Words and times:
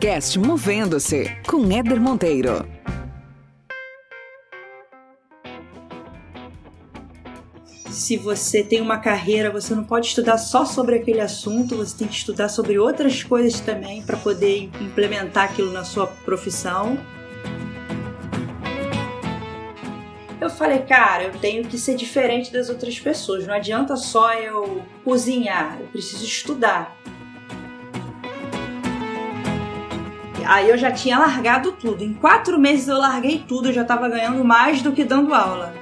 Podcast 0.00 0.38
Movendo-se 0.38 1.30
com 1.46 1.70
Éder 1.70 2.00
Monteiro. 2.00 2.66
Se 7.90 8.16
você 8.16 8.64
tem 8.64 8.80
uma 8.80 8.96
carreira, 8.96 9.50
você 9.50 9.74
não 9.74 9.84
pode 9.84 10.06
estudar 10.06 10.38
só 10.38 10.64
sobre 10.64 10.96
aquele 10.96 11.20
assunto, 11.20 11.76
você 11.76 11.98
tem 11.98 12.08
que 12.08 12.14
estudar 12.14 12.48
sobre 12.48 12.78
outras 12.78 13.22
coisas 13.22 13.60
também 13.60 14.02
para 14.02 14.16
poder 14.16 14.70
implementar 14.80 15.44
aquilo 15.50 15.70
na 15.70 15.84
sua 15.84 16.06
profissão. 16.06 16.96
Eu 20.40 20.48
falei, 20.48 20.78
cara, 20.78 21.24
eu 21.24 21.32
tenho 21.32 21.62
que 21.64 21.76
ser 21.76 21.94
diferente 21.94 22.50
das 22.50 22.70
outras 22.70 22.98
pessoas. 22.98 23.46
Não 23.46 23.52
adianta 23.52 23.94
só 23.96 24.32
eu 24.32 24.82
cozinhar, 25.04 25.78
eu 25.78 25.88
preciso 25.88 26.24
estudar. 26.24 26.99
Aí 30.50 30.68
eu 30.68 30.76
já 30.76 30.90
tinha 30.90 31.16
largado 31.16 31.70
tudo. 31.70 32.02
Em 32.02 32.12
quatro 32.12 32.58
meses 32.58 32.88
eu 32.88 32.98
larguei 32.98 33.38
tudo, 33.38 33.68
eu 33.68 33.72
já 33.72 33.82
estava 33.82 34.08
ganhando 34.08 34.44
mais 34.44 34.82
do 34.82 34.90
que 34.90 35.04
dando 35.04 35.32
aula. 35.32 35.72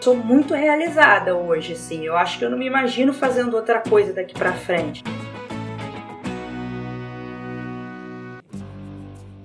Sou 0.00 0.16
muito 0.16 0.54
realizada 0.54 1.36
hoje, 1.36 1.74
assim. 1.74 2.06
Eu 2.06 2.16
acho 2.16 2.38
que 2.38 2.46
eu 2.46 2.50
não 2.50 2.56
me 2.56 2.66
imagino 2.66 3.12
fazendo 3.12 3.54
outra 3.54 3.80
coisa 3.80 4.14
daqui 4.14 4.32
para 4.32 4.54
frente. 4.54 5.04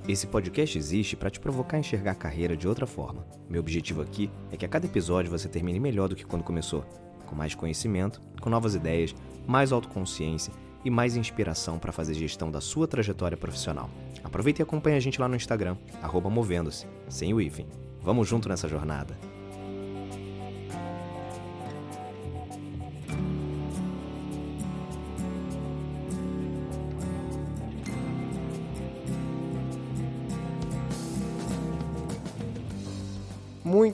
Esse 0.08 0.26
podcast 0.26 0.78
existe 0.78 1.18
para 1.18 1.30
te 1.30 1.42
provocar 1.42 1.76
a 1.76 1.82
enxergar 1.82 2.14
a 2.14 2.16
carreira 2.16 2.56
de 2.56 2.66
outra 2.66 2.88
forma. 2.88 3.28
Meu 3.50 3.60
objetivo 3.60 4.02
aqui 4.02 4.32
é 4.54 4.56
que 4.56 4.66
a 4.66 4.70
cada 4.70 4.86
episódio 4.86 5.30
você 5.30 5.50
termine 5.50 5.82
melhor 5.82 6.08
do 6.08 6.16
que 6.16 6.26
quando 6.26 6.46
começou, 6.46 6.86
com 7.26 7.36
mais 7.36 7.54
conhecimento, 7.54 8.22
com 8.40 8.50
novas 8.50 8.74
ideias, 8.74 9.14
mais 9.46 9.74
autoconsciência 9.74 10.54
e 10.84 10.90
mais 10.90 11.16
inspiração 11.16 11.80
para 11.80 11.92
fazer 11.92 12.14
gestão 12.14 12.52
da 12.52 12.62
sua 12.62 12.88
trajetória 12.88 13.38
profissional. 13.38 13.90
Aproveite 14.24 14.62
e 14.62 14.64
acompanhe 14.64 14.98
a 14.98 15.00
gente 15.00 15.20
lá 15.20 15.28
no 15.28 15.36
Instagram, 15.36 15.78
movendo-se, 16.30 16.88
sem 17.08 17.34
o 17.34 17.42
hífen. 17.42 17.68
Vamos 18.02 18.28
junto 18.28 18.50
nessa 18.50 18.68
jornada. 18.68 19.18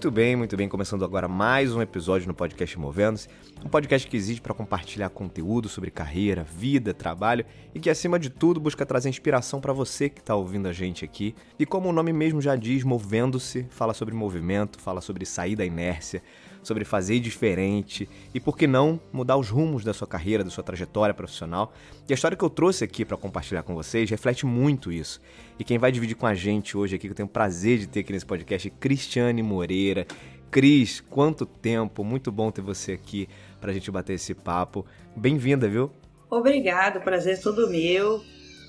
Muito 0.03 0.15
bem, 0.15 0.35
muito 0.35 0.57
bem. 0.57 0.67
Começando 0.67 1.05
agora 1.05 1.29
mais 1.29 1.73
um 1.73 1.81
episódio 1.81 2.27
no 2.27 2.33
podcast 2.33 2.77
Movendo-se, 2.77 3.29
um 3.63 3.69
podcast 3.69 4.05
que 4.05 4.17
existe 4.17 4.41
para 4.41 4.53
compartilhar 4.53 5.07
conteúdo 5.07 5.69
sobre 5.69 5.89
carreira, 5.89 6.43
vida, 6.43 6.93
trabalho 6.93 7.45
e 7.73 7.79
que, 7.79 7.89
acima 7.89 8.19
de 8.19 8.29
tudo, 8.29 8.59
busca 8.59 8.85
trazer 8.85 9.07
inspiração 9.07 9.61
para 9.61 9.71
você 9.71 10.09
que 10.09 10.19
está 10.19 10.35
ouvindo 10.35 10.67
a 10.67 10.73
gente 10.73 11.05
aqui. 11.05 11.33
E 11.57 11.65
como 11.65 11.87
o 11.87 11.93
nome 11.93 12.11
mesmo 12.11 12.41
já 12.41 12.57
diz, 12.57 12.83
Movendo-se 12.83 13.65
fala 13.69 13.93
sobre 13.93 14.13
movimento, 14.13 14.77
fala 14.77 14.99
sobre 14.99 15.25
sair 15.25 15.55
da 15.55 15.63
inércia, 15.63 16.21
sobre 16.67 16.85
fazer 16.85 17.19
diferente 17.19 18.07
e, 18.33 18.39
por 18.39 18.57
que 18.57 18.65
não, 18.65 18.99
mudar 19.11 19.37
os 19.37 19.49
rumos 19.49 19.83
da 19.83 19.93
sua 19.93 20.07
carreira, 20.07 20.43
da 20.43 20.49
sua 20.49 20.63
trajetória 20.63 21.13
profissional. 21.13 21.73
E 22.07 22.13
a 22.13 22.15
história 22.15 22.37
que 22.37 22.43
eu 22.43 22.49
trouxe 22.49 22.83
aqui 22.83 23.03
para 23.05 23.17
compartilhar 23.17 23.63
com 23.63 23.73
vocês 23.75 24.09
reflete 24.09 24.45
muito 24.45 24.91
isso. 24.91 25.21
E 25.59 25.63
quem 25.63 25.77
vai 25.77 25.91
dividir 25.91 26.15
com 26.15 26.25
a 26.25 26.33
gente 26.33 26.77
hoje 26.77 26.95
aqui, 26.95 27.07
que 27.07 27.11
eu 27.11 27.15
tenho 27.15 27.27
o 27.27 27.31
prazer 27.31 27.79
de 27.79 27.87
ter 27.87 28.01
aqui 28.01 28.13
nesse 28.13 28.25
podcast, 28.25 28.67
é 28.67 28.71
Cristiane 28.71 29.43
Moreira. 29.43 30.05
Cris, 30.49 31.01
quanto 31.01 31.45
tempo, 31.45 32.03
muito 32.03 32.31
bom 32.31 32.51
ter 32.51 32.61
você 32.61 32.93
aqui 32.93 33.27
para 33.59 33.71
a 33.71 33.73
gente 33.73 33.89
bater 33.89 34.13
esse 34.13 34.33
papo. 34.33 34.85
Bem-vinda, 35.15 35.67
viu? 35.67 35.91
Obrigado, 36.29 37.01
prazer 37.01 37.35
é 37.35 37.41
todo 37.41 37.69
meu. 37.69 38.21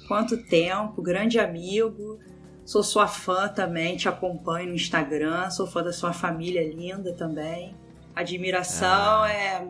Quanto 0.08 0.36
tempo, 0.44 1.02
grande 1.02 1.38
amigo. 1.38 2.18
Sou 2.64 2.82
sua 2.82 3.06
fã 3.06 3.48
também, 3.48 3.96
te 3.96 4.08
acompanho 4.08 4.68
no 4.68 4.74
Instagram, 4.74 5.50
sou 5.50 5.66
fã 5.66 5.82
da 5.82 5.92
sua 5.92 6.14
família 6.14 6.66
linda 6.66 7.12
também 7.12 7.74
admiração 8.14 9.22
ah. 9.22 9.32
é 9.32 9.68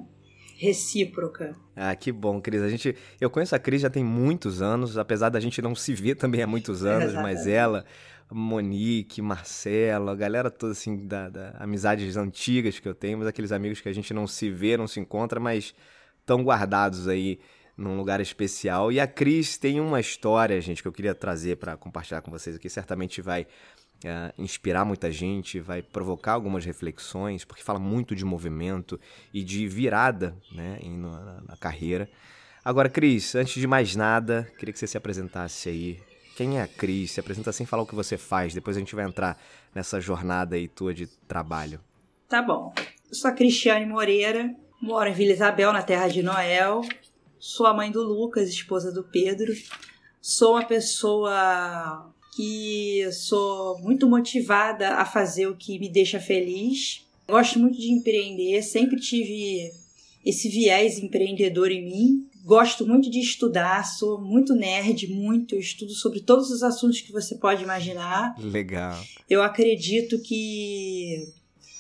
recíproca. 0.57 1.57
Ah, 1.75 1.95
que 1.95 2.13
bom, 2.13 2.41
Cris. 2.41 2.63
A 2.63 2.69
gente, 2.69 2.97
eu 3.21 3.29
conheço 3.29 3.55
a 3.55 3.59
Cris 3.59 3.83
já 3.83 3.91
tem 3.91 4.05
muitos 4.05 4.63
anos, 4.63 4.97
apesar 4.97 5.29
da 5.29 5.41
gente 5.41 5.61
não 5.61 5.75
se 5.75 5.93
ver 5.93 6.15
também 6.15 6.43
há 6.43 6.47
muitos 6.47 6.85
anos, 6.87 7.13
mas 7.15 7.47
ela, 7.47 7.85
Monique, 8.31 9.21
Marcela, 9.21 10.13
a 10.13 10.15
galera 10.15 10.51
toda 10.51 10.73
assim 10.73 11.07
da, 11.07 11.29
da, 11.29 11.51
amizades 11.59 12.17
antigas 12.17 12.79
que 12.79 12.89
eu 12.89 12.95
tenho, 12.95 13.19
mas 13.19 13.27
aqueles 13.27 13.53
amigos 13.53 13.81
que 13.81 13.89
a 13.89 13.93
gente 13.93 14.15
não 14.15 14.27
se 14.27 14.51
vê, 14.51 14.77
não 14.77 14.87
se 14.87 15.01
encontra, 15.01 15.41
mas 15.41 15.75
estão 16.21 16.43
guardados 16.43 17.09
aí 17.09 17.39
num 17.77 17.97
lugar 17.97 18.21
especial. 18.21 18.93
E 18.93 19.01
a 19.01 19.07
Cris 19.07 19.59
tem 19.59 19.81
uma 19.81 20.01
história, 20.01 20.61
gente, 20.61 20.81
que 20.81 20.89
eu 20.89 20.93
queria 20.93 21.15
trazer 21.15 21.57
para 21.57 21.77
compartilhar 21.77 22.21
com 22.21 22.31
vocês 22.31 22.57
aqui. 22.57 22.69
Certamente 22.71 23.21
vai 23.21 23.47
uh, 24.05 24.33
inspirar 24.39 24.85
muita 24.85 25.11
gente, 25.11 25.61
vai 25.61 25.83
provocar 25.83 26.33
algumas 26.33 26.65
reflexões, 26.65 27.45
porque 27.45 27.63
fala 27.63 27.79
muito 27.79 28.15
de 28.15 28.25
movimento 28.25 29.01
e 29.33 29.43
de 29.43 29.67
virada 29.67 30.37
né, 30.53 30.79
na, 30.83 31.41
na 31.49 31.57
carreira. 31.57 32.09
Agora, 32.65 32.89
Cris, 32.89 33.35
antes 33.35 33.61
de 33.61 33.67
mais 33.67 33.95
nada, 33.95 34.51
queria 34.59 34.73
que 34.73 34.79
você 34.79 34.87
se 34.87 34.97
apresentasse 34.97 35.69
aí. 35.69 36.01
Quem 36.37 36.59
é 36.59 36.63
a 36.63 36.69
Cris? 36.69 37.13
Se 37.13 37.21
apresenta 37.21 37.53
sem 37.53 37.67
falar 37.67 37.83
o 37.83 37.87
que 37.87 37.95
você 37.95 38.17
faz, 38.17 38.55
depois 38.55 38.77
a 38.77 38.81
gente 38.81 38.95
vai 38.95 39.05
entrar 39.05 39.39
nessa 39.75 40.01
jornada 40.01 40.57
aí 40.57 40.67
tua 40.67 40.95
de 40.95 41.07
trabalho. 41.07 41.81
Tá 42.29 42.41
bom. 42.41 42.73
Eu 43.09 43.15
sou 43.15 43.31
a 43.31 43.35
Cristiane 43.35 43.87
Moreira, 43.87 44.55
moro 44.81 45.09
em 45.09 45.13
Vila 45.13 45.33
Isabel, 45.33 45.73
na 45.73 45.83
terra 45.83 46.09
de 46.09 46.23
Noel. 46.23 46.81
Sou 47.39 47.67
a 47.67 47.75
mãe 47.75 47.91
do 47.91 48.03
Lucas, 48.03 48.49
esposa 48.49 48.91
do 48.91 49.05
Pedro. 49.05 49.53
Sou 50.21 50.53
uma 50.53 50.65
pessoa 50.65 52.11
que 52.35 53.09
sou 53.13 53.79
muito 53.79 54.09
motivada 54.09 54.95
a 54.95 55.05
fazer 55.05 55.47
o 55.47 55.57
que 55.57 55.79
me 55.79 55.89
deixa 55.89 56.19
feliz. 56.19 57.05
Gosto 57.29 57.59
muito 57.59 57.79
de 57.79 57.91
empreender, 57.91 58.63
sempre 58.63 59.01
tive 59.01 59.73
esse 60.25 60.49
viés 60.49 60.99
empreendedor 60.99 61.71
em 61.71 61.85
mim. 61.85 62.29
Gosto 62.45 62.87
muito 62.87 63.11
de 63.11 63.21
estudar, 63.21 63.85
sou 63.85 64.21
muito 64.21 64.55
nerd, 64.55 65.07
muito, 65.09 65.57
estudo 65.57 65.93
sobre 65.93 66.21
todos 66.21 66.51
os 66.51 66.63
assuntos 66.63 67.01
que 67.01 67.13
você 67.13 67.37
pode 67.37 67.63
imaginar. 67.63 68.35
Legal. 68.39 69.01
Eu 69.31 69.43
acredito 69.43 70.21
que 70.21 71.33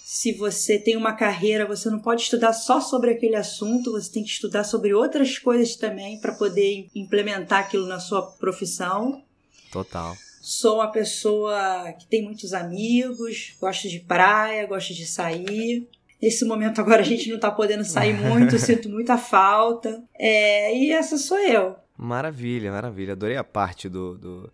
se 0.04 0.32
você 0.32 0.78
tem 0.78 0.96
uma 0.96 1.12
carreira, 1.12 1.66
você 1.66 1.90
não 1.90 1.98
pode 1.98 2.22
estudar 2.22 2.52
só 2.52 2.80
sobre 2.80 3.10
aquele 3.10 3.36
assunto, 3.36 3.92
você 3.92 4.10
tem 4.10 4.22
que 4.22 4.30
estudar 4.30 4.64
sobre 4.64 4.94
outras 4.94 5.38
coisas 5.38 5.76
também 5.76 6.18
para 6.18 6.32
poder 6.32 6.86
implementar 6.94 7.58
aquilo 7.60 7.86
na 7.86 7.98
sua 7.98 8.22
profissão. 8.22 9.22
Total. 9.70 10.16
Sou 10.46 10.74
uma 10.74 10.90
pessoa 10.90 11.90
que 11.98 12.06
tem 12.06 12.22
muitos 12.22 12.52
amigos, 12.52 13.56
gosto 13.58 13.88
de 13.88 13.98
praia, 13.98 14.66
gosto 14.66 14.92
de 14.92 15.06
sair. 15.06 15.88
Nesse 16.20 16.44
momento 16.44 16.82
agora 16.82 17.00
a 17.00 17.04
gente 17.04 17.30
não 17.30 17.36
está 17.36 17.50
podendo 17.50 17.82
sair 17.82 18.12
muito, 18.12 18.58
sinto 18.60 18.90
muita 18.90 19.16
falta. 19.16 20.04
É, 20.12 20.76
e 20.76 20.92
essa 20.92 21.16
sou 21.16 21.38
eu. 21.38 21.76
Maravilha, 21.96 22.70
maravilha. 22.70 23.14
Adorei 23.14 23.38
a 23.38 23.42
parte 23.42 23.88
do, 23.88 24.18
do 24.18 24.52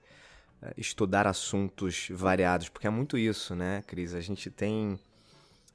uh, 0.63 0.73
estudar 0.79 1.27
assuntos 1.27 2.07
variados, 2.13 2.69
porque 2.69 2.87
é 2.87 2.91
muito 2.91 3.19
isso, 3.19 3.57
né, 3.57 3.83
Cris? 3.85 4.15
A 4.15 4.21
gente 4.21 4.49
tem. 4.49 4.97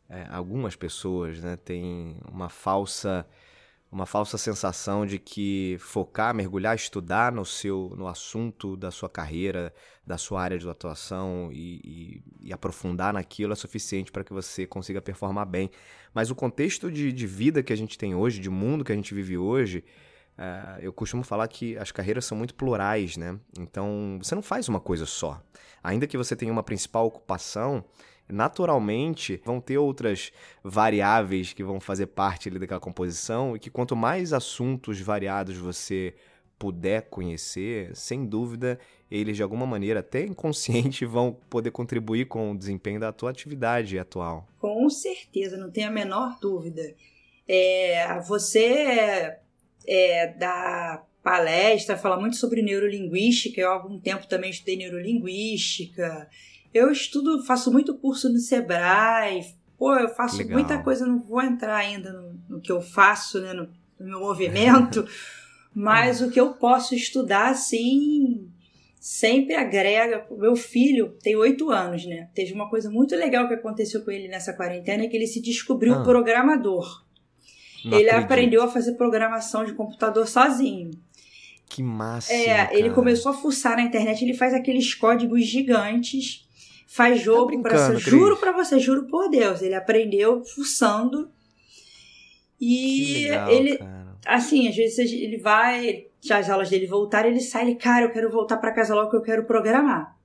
É, 0.09 0.27
algumas 0.29 0.77
pessoas 0.77 1.41
né, 1.41 1.57
têm 1.57 2.15
uma 2.31 2.47
falsa 2.47 3.27
uma 3.95 4.05
falsa 4.05 4.37
sensação 4.37 5.05
de 5.05 5.17
que 5.17 5.77
focar, 5.79 6.35
mergulhar, 6.35 6.75
estudar 6.75 7.31
no 7.31 7.45
seu 7.45 7.93
no 7.97 8.09
assunto 8.09 8.75
da 8.75 8.91
sua 8.91 9.09
carreira, 9.09 9.73
da 10.05 10.17
sua 10.17 10.41
área 10.41 10.59
de 10.59 10.69
atuação 10.69 11.49
e, 11.53 11.79
e, 12.41 12.47
e 12.49 12.53
aprofundar 12.53 13.13
naquilo 13.13 13.53
é 13.53 13.55
suficiente 13.55 14.11
para 14.11 14.21
que 14.21 14.33
você 14.33 14.67
consiga 14.67 15.01
performar 15.01 15.45
bem. 15.45 15.71
Mas 16.13 16.29
o 16.29 16.35
contexto 16.35 16.91
de, 16.91 17.13
de, 17.13 17.25
vida 17.25 17.63
que 17.63 17.71
a 17.71 17.75
gente 17.75 17.97
tem 17.97 18.13
hoje, 18.13 18.41
de 18.41 18.49
mundo 18.49 18.83
que 18.83 18.91
a 18.91 18.95
gente 18.95 19.13
vive 19.13 19.37
hoje, 19.37 19.81
uh, 20.37 20.79
eu 20.79 20.93
costumo 20.93 21.23
falar 21.23 21.47
que 21.47 21.77
as 21.77 21.91
carreiras 21.91 22.25
são 22.25 22.37
muito 22.37 22.55
plurais, 22.55 23.17
né? 23.17 23.39
Então 23.59 24.19
você 24.21 24.35
não 24.35 24.41
faz 24.41 24.67
uma 24.69 24.79
coisa 24.79 25.05
só. 25.05 25.41
Ainda 25.83 26.07
que 26.07 26.17
você 26.17 26.35
tenha 26.35 26.51
uma 26.51 26.63
principal 26.63 27.05
ocupação, 27.05 27.83
naturalmente 28.27 29.41
vão 29.45 29.61
ter 29.61 29.77
outras 29.77 30.31
variáveis 30.63 31.53
que 31.53 31.63
vão 31.63 31.79
fazer 31.79 32.07
parte 32.07 32.49
ali 32.49 32.59
daquela 32.59 32.79
composição 32.79 33.55
e 33.55 33.59
que 33.59 33.69
quanto 33.69 33.95
mais 33.95 34.33
assuntos 34.33 34.99
variados 34.99 35.57
você 35.57 36.15
puder 36.57 37.03
conhecer, 37.09 37.95
sem 37.95 38.25
dúvida, 38.25 38.79
eles 39.11 39.35
de 39.35 39.43
alguma 39.43 39.65
maneira, 39.65 39.99
até 39.99 40.23
inconsciente, 40.23 41.05
vão 41.05 41.37
poder 41.49 41.71
contribuir 41.71 42.25
com 42.25 42.51
o 42.51 42.57
desempenho 42.57 42.99
da 42.99 43.11
tua 43.11 43.29
atividade 43.29 43.99
atual. 43.99 44.47
Com 44.59 44.89
certeza, 44.89 45.57
não 45.57 45.69
tenho 45.69 45.89
a 45.89 45.91
menor 45.91 46.39
dúvida. 46.39 46.95
É, 47.47 48.19
você 48.21 49.37
é, 49.87 50.33
dá 50.37 51.03
palestra, 51.23 51.97
fala 51.97 52.19
muito 52.19 52.35
sobre 52.35 52.61
neurolinguística, 52.61 53.59
eu 53.59 53.69
há 53.69 53.73
algum 53.73 53.99
tempo 53.99 54.27
também 54.27 54.51
estudei 54.51 54.77
neurolinguística, 54.77 56.29
eu 56.73 56.91
estudo, 56.91 57.43
faço 57.43 57.71
muito 57.71 57.97
curso 57.97 58.31
no 58.31 58.37
Sebrae, 58.37 59.43
pô, 59.77 59.95
eu 59.95 60.09
faço 60.09 60.37
Legal. 60.37 60.53
muita 60.53 60.83
coisa, 60.83 61.05
não 61.05 61.19
vou 61.19 61.41
entrar 61.41 61.77
ainda 61.77 62.13
no, 62.13 62.39
no 62.49 62.61
que 62.61 62.71
eu 62.71 62.81
faço, 62.81 63.41
né, 63.41 63.53
no, 63.53 63.67
no 63.99 64.05
meu 64.07 64.19
movimento, 64.19 65.07
Mas 65.75 66.21
o 66.21 66.31
que 66.31 66.39
eu 66.39 66.53
posso 66.53 66.95
estudar, 66.95 67.49
assim, 67.49 68.49
sempre 68.97 69.53
agrega. 69.55 70.25
Meu 70.31 70.55
filho 70.55 71.17
tem 71.21 71.35
oito 71.35 71.69
anos, 71.69 72.05
né? 72.05 72.29
Teve 72.33 72.53
uma 72.53 72.69
coisa 72.69 72.89
muito 72.89 73.13
legal 73.13 73.45
que 73.49 73.55
aconteceu 73.55 74.01
com 74.01 74.09
ele 74.09 74.29
nessa 74.29 74.53
quarentena, 74.53 75.05
que 75.09 75.17
ele 75.17 75.27
se 75.27 75.41
descobriu 75.41 75.95
Ah. 75.95 76.03
programador. 76.03 77.04
Não 77.85 77.99
ele 77.99 78.09
acredito. 78.09 78.31
aprendeu 78.31 78.63
a 78.63 78.67
fazer 78.67 78.93
programação 78.93 79.63
de 79.63 79.73
computador 79.73 80.27
sozinho. 80.27 80.91
Que 81.69 81.83
massa. 81.83 82.33
É, 82.33 82.77
ele 82.77 82.89
começou 82.89 83.31
a 83.31 83.35
fuçar 83.35 83.75
na 83.75 83.83
internet, 83.83 84.23
ele 84.23 84.33
faz 84.33 84.53
aqueles 84.53 84.93
códigos 84.93 85.45
gigantes, 85.45 86.47
faz 86.87 87.21
jogo 87.21 87.61
Tá 87.61 87.89
você. 87.89 87.97
Juro 87.97 88.37
pra 88.37 88.51
você, 88.51 88.79
juro 88.79 89.07
por 89.07 89.29
Deus. 89.29 89.61
Ele 89.61 89.75
aprendeu 89.75 90.43
fuçando. 90.43 91.29
E 92.59 93.25
legal, 93.25 93.51
ele, 93.51 93.77
cara. 93.77 94.17
assim, 94.25 94.67
às 94.67 94.75
vezes 94.75 94.97
ele 95.11 95.37
vai, 95.37 96.07
já 96.21 96.37
as 96.37 96.49
aulas 96.49 96.69
dele 96.69 96.87
voltarem, 96.87 97.31
ele 97.31 97.41
sai, 97.41 97.63
ele, 97.63 97.75
cara, 97.75 98.05
eu 98.05 98.11
quero 98.11 98.31
voltar 98.31 98.57
pra 98.57 98.71
casa 98.71 98.95
logo 98.95 99.09
que 99.09 99.17
eu 99.17 99.21
quero 99.21 99.45
programar. 99.45 100.15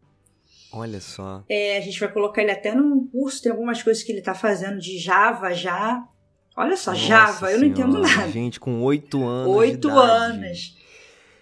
Olha 0.72 1.00
só. 1.00 1.42
É, 1.48 1.76
a 1.76 1.80
gente 1.80 1.98
vai 1.98 2.10
colocar 2.12 2.42
ele 2.42 2.52
até 2.52 2.74
num 2.74 3.06
curso, 3.08 3.42
tem 3.42 3.50
algumas 3.50 3.82
coisas 3.82 4.02
que 4.02 4.12
ele 4.12 4.22
tá 4.22 4.34
fazendo 4.34 4.78
de 4.78 4.98
Java 4.98 5.52
já. 5.52 6.06
Olha 6.60 6.76
só, 6.76 6.92
Nossa 6.92 7.02
Java, 7.04 7.52
eu 7.52 7.58
não 7.58 7.66
entendo 7.66 7.92
Senhora, 7.94 8.16
nada. 8.16 8.30
Gente, 8.32 8.60
com 8.60 8.80
oito 8.82 9.26
anos. 9.26 9.56
Oito 9.56 9.88
anos. 9.90 10.76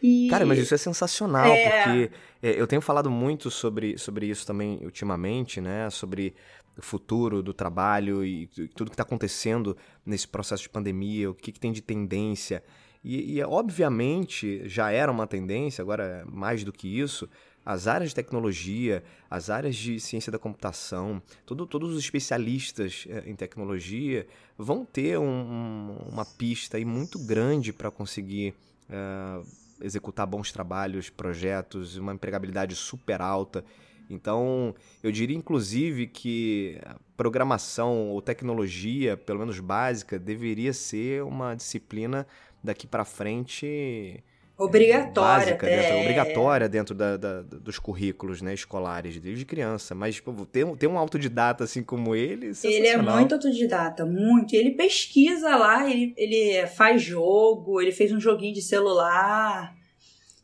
E... 0.03 0.29
Cara, 0.31 0.47
mas 0.47 0.59
isso 0.59 0.75
é 0.75 0.79
sensacional, 0.79 1.47
É. 1.47 1.83
porque 1.83 2.11
é, 2.43 2.51
eu 2.61 2.67
tenho 2.67 2.81
falado 2.81 3.11
muito 3.11 3.51
sobre, 3.51 3.99
sobre 3.99 4.27
isso 4.27 4.47
também 4.47 4.79
ultimamente, 4.85 5.61
né? 5.61 5.91
Sobre 5.91 6.35
o 6.77 6.83
futuro 6.83 7.43
do 7.43 7.53
trabalho 7.53 8.25
e 8.25 8.47
tu- 8.47 8.69
tudo 8.69 8.91
que 8.91 8.95
está 8.95 9.03
acontecendo 9.03 9.77
nesse 10.07 10.29
processo 10.29 10.63
de 10.63 10.69
pandemia, 10.69 11.29
o 11.31 11.35
que, 11.35 11.51
que 11.51 11.59
tem 11.59 11.73
de 11.73 11.83
tendência. 11.83 12.63
E, 13.03 13.39
e, 13.39 13.43
obviamente 13.43 14.63
já 14.69 14.91
era 14.91 15.11
uma 15.11 15.27
tendência, 15.27 15.83
agora 15.83 16.05
é 16.05 16.25
mais 16.31 16.63
do 16.65 16.73
que 16.73 16.87
isso, 17.01 17.29
as 17.71 17.87
áreas 17.87 18.09
de 18.13 18.15
tecnologia, 18.15 19.05
as 19.31 19.51
áreas 19.51 19.77
de 19.77 20.01
ciência 20.01 20.33
da 20.33 20.39
computação, 20.39 21.23
todo- 21.45 21.67
todos 21.67 21.91
os 21.95 22.03
especialistas 22.03 23.05
eh, 23.07 23.25
em 23.27 23.37
tecnologia 23.37 24.27
vão 24.57 24.87
ter 24.87 25.19
um- 25.19 25.25
um- 25.27 25.97
uma 26.11 26.25
pista 26.25 26.79
aí 26.79 26.85
muito 26.87 27.19
grande 27.19 27.71
para 27.71 27.91
conseguir 27.91 28.55
eh, 28.91 29.43
executar 29.83 30.27
bons 30.27 30.51
trabalhos, 30.51 31.11
projetos, 31.11 31.99
uma 31.99 32.15
empregabilidade 32.15 32.75
super 32.75 33.21
alta. 33.21 33.63
Então, 34.09 34.75
eu 35.03 35.13
diria 35.13 35.37
inclusive 35.37 36.07
que 36.07 36.81
programação 37.19 38.09
ou 38.09 38.23
tecnologia, 38.23 39.15
pelo 39.15 39.41
menos 39.41 39.61
básica, 39.61 40.19
deveria 40.19 40.73
ser 40.73 41.23
uma 41.23 41.55
disciplina 41.55 42.27
daqui 42.65 42.87
para 42.87 43.05
frente 43.05 44.25
Obrigatória, 44.59 45.55
básica, 45.55 45.67
até. 45.67 45.81
dentro, 45.83 46.01
obrigatória 46.01 46.69
dentro 46.69 46.95
da- 46.95 47.17
da- 47.17 47.43
dos 47.43 47.79
currículos 47.79 48.43
né, 48.43 48.53
escolares 48.53 49.19
desde 49.21 49.45
criança. 49.45 49.95
Mas 49.95 50.19
pô, 50.19 50.33
ter, 50.45 50.65
um- 50.65 50.77
ter 50.77 50.89
um 50.89 50.99
autodidata 50.99 51.63
assim 51.63 51.83
como 51.83 52.15
ele, 52.15 52.53
Ele 52.65 52.87
é 52.89 52.97
muito 52.97 53.35
autodidata, 53.35 54.05
muito. 54.05 54.55
Ele 54.55 54.73
pesquisa 54.73 55.55
lá, 55.57 55.89
ele, 55.89 56.13
ele 56.17 56.67
faz 56.67 57.01
jogo, 57.01 57.81
ele 57.81 57.93
fez 57.93 58.11
um 58.13 58.21
joguinho 58.21 58.53
de 58.53 58.63
celular, 58.63 59.73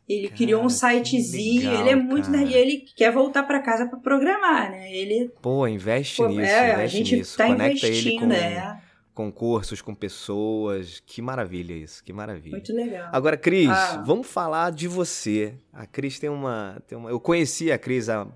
ele 0.08 0.28
Cara, 0.28 0.36
criou 0.36 0.64
um 0.64 0.68
sitezinho, 0.68 1.62
legal, 1.62 1.80
ele 1.80 1.88
é 1.90 1.96
muito 1.96 2.26
cara. 2.26 2.38
nerd, 2.38 2.50
e 2.52 2.54
ele 2.56 2.84
quer 2.94 3.10
voltar 3.10 3.42
pra 3.42 3.60
casa 3.60 3.86
pra 3.86 3.98
programar, 3.98 4.70
né? 4.70 4.92
Ele 4.94 5.30
Pô, 5.42 5.66
investe 5.66 6.18
pô, 6.18 6.28
nisso, 6.28 6.40
é, 6.42 6.72
a 6.72 6.74
investe 6.74 6.98
gente 6.98 7.16
nisso. 7.16 7.36
tá 7.36 7.46
Conecta 7.48 7.86
ele 7.86 7.96
investindo, 7.96 8.20
com 8.20 8.26
né? 8.26 8.80
Concursos, 9.14 9.80
com 9.80 9.94
pessoas. 9.94 11.00
Que 11.06 11.22
maravilha 11.22 11.72
isso, 11.72 12.02
que 12.02 12.12
maravilha. 12.12 12.56
Muito 12.56 12.72
legal. 12.74 13.08
Agora, 13.12 13.36
Cris, 13.36 13.68
Ah. 13.70 14.02
vamos 14.04 14.26
falar 14.26 14.70
de 14.72 14.88
você. 14.88 15.54
A 15.72 15.86
Cris 15.86 16.18
tem 16.18 16.28
uma, 16.28 16.82
tem 16.86 16.98
uma. 16.98 17.08
Eu 17.10 17.20
conheci 17.20 17.70
a 17.70 17.78
Cris 17.78 18.08
há, 18.08 18.26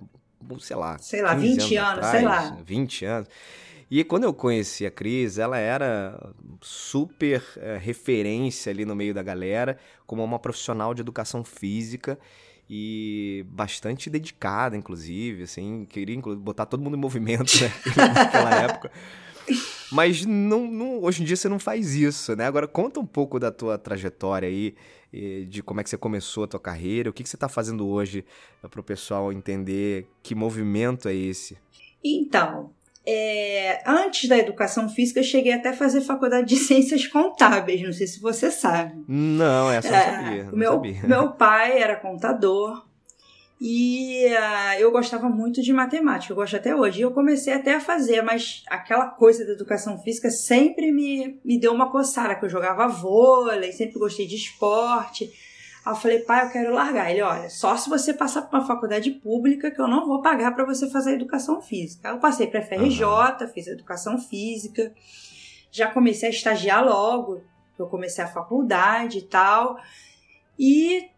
sei 0.60 0.76
lá. 0.76 0.98
Sei 0.98 1.20
lá, 1.22 1.34
15 1.34 1.46
20 1.58 1.76
anos, 1.76 2.06
sei 2.06 2.22
lá. 2.22 2.56
20 2.64 3.04
anos. 3.04 3.28
E 3.90 4.04
quando 4.04 4.24
eu 4.24 4.34
conheci 4.34 4.84
a 4.84 4.90
Cris, 4.90 5.38
ela 5.38 5.56
era 5.58 6.32
super 6.60 7.42
eh, 7.56 7.78
referência 7.80 8.70
ali 8.70 8.84
no 8.84 8.94
meio 8.94 9.14
da 9.14 9.22
galera, 9.22 9.78
como 10.06 10.22
uma 10.22 10.38
profissional 10.38 10.92
de 10.92 11.00
educação 11.00 11.42
física 11.42 12.18
e 12.68 13.46
bastante 13.48 14.10
dedicada, 14.10 14.76
inclusive, 14.76 15.44
assim, 15.44 15.86
queria 15.88 16.20
botar 16.20 16.66
todo 16.66 16.82
mundo 16.82 16.98
em 16.98 17.00
movimento, 17.00 17.50
né, 17.62 17.72
naquela 18.14 18.54
época. 18.56 18.92
Mas 19.90 20.24
não, 20.24 20.66
não- 20.70 21.02
hoje 21.02 21.22
em 21.22 21.24
dia 21.24 21.36
você 21.36 21.48
não 21.48 21.58
faz 21.58 21.94
isso, 21.94 22.34
né? 22.36 22.46
Agora 22.46 22.66
conta 22.68 23.00
um 23.00 23.06
pouco 23.06 23.38
da 23.38 23.50
tua 23.50 23.78
trajetória 23.78 24.48
aí, 24.48 24.74
eh, 25.12 25.44
de 25.48 25.62
como 25.62 25.80
é 25.80 25.84
que 25.84 25.90
você 25.90 25.96
começou 25.96 26.44
a 26.44 26.46
tua 26.48 26.60
carreira, 26.60 27.08
o 27.08 27.12
que, 27.12 27.22
que 27.22 27.28
você 27.28 27.36
está 27.36 27.48
fazendo 27.48 27.86
hoje 27.88 28.24
para 28.70 28.80
o 28.80 28.84
pessoal 28.84 29.32
entender 29.32 30.06
que 30.22 30.34
movimento 30.34 31.08
é 31.08 31.14
esse. 31.14 31.56
Então, 32.04 32.70
é, 33.06 33.82
antes 33.86 34.28
da 34.28 34.36
educação 34.36 34.88
física, 34.88 35.20
eu 35.20 35.24
cheguei 35.24 35.52
até 35.52 35.70
a 35.70 35.72
fazer 35.76 36.02
faculdade 36.02 36.46
de 36.48 36.56
ciências 36.60 37.06
contábeis, 37.06 37.80
não 37.82 37.92
sei 37.92 38.06
se 38.06 38.20
você 38.20 38.50
sabe. 38.50 39.02
Não, 39.08 39.70
essa 39.70 39.88
eu 39.88 39.92
não 39.92 39.98
É, 39.98 40.04
sabia. 40.24 40.44
Não 40.44 40.52
meu, 40.58 40.72
sabia. 40.72 41.02
meu 41.06 41.32
pai 41.32 41.80
era 41.80 41.96
contador 41.96 42.86
e 43.60 44.24
ah, 44.36 44.78
eu 44.78 44.92
gostava 44.92 45.28
muito 45.28 45.60
de 45.60 45.72
matemática, 45.72 46.32
eu 46.32 46.36
gosto 46.36 46.56
até 46.56 46.74
hoje. 46.74 47.00
E 47.00 47.02
eu 47.02 47.10
comecei 47.10 47.52
até 47.52 47.74
a 47.74 47.80
fazer, 47.80 48.22
mas 48.22 48.62
aquela 48.68 49.06
coisa 49.06 49.44
da 49.44 49.52
educação 49.52 49.98
física 49.98 50.30
sempre 50.30 50.92
me, 50.92 51.40
me 51.44 51.58
deu 51.58 51.72
uma 51.72 51.90
coçada, 51.90 52.36
que 52.36 52.44
eu 52.44 52.48
jogava 52.48 52.86
vôlei, 52.86 53.72
sempre 53.72 53.98
gostei 53.98 54.26
de 54.26 54.36
esporte. 54.36 55.28
Aí 55.84 55.92
eu 55.92 55.96
falei, 55.96 56.20
pai, 56.20 56.46
eu 56.46 56.50
quero 56.50 56.72
largar. 56.72 57.10
Ele, 57.10 57.22
olha, 57.22 57.50
só 57.50 57.76
se 57.76 57.90
você 57.90 58.14
passar 58.14 58.42
por 58.42 58.56
uma 58.56 58.66
faculdade 58.66 59.10
pública 59.10 59.72
que 59.72 59.80
eu 59.80 59.88
não 59.88 60.06
vou 60.06 60.22
pagar 60.22 60.54
para 60.54 60.64
você 60.64 60.88
fazer 60.88 61.14
educação 61.14 61.60
física. 61.60 62.08
Aí 62.08 62.14
eu 62.14 62.20
passei 62.20 62.46
para 62.46 62.62
FRJ, 62.62 63.48
fiz 63.52 63.66
educação 63.66 64.18
física, 64.18 64.92
já 65.72 65.90
comecei 65.90 66.28
a 66.28 66.32
estagiar 66.32 66.84
logo, 66.84 67.42
eu 67.76 67.86
comecei 67.86 68.22
a 68.22 68.28
faculdade 68.28 69.18
e 69.18 69.22
tal. 69.22 69.78
E, 70.58 71.08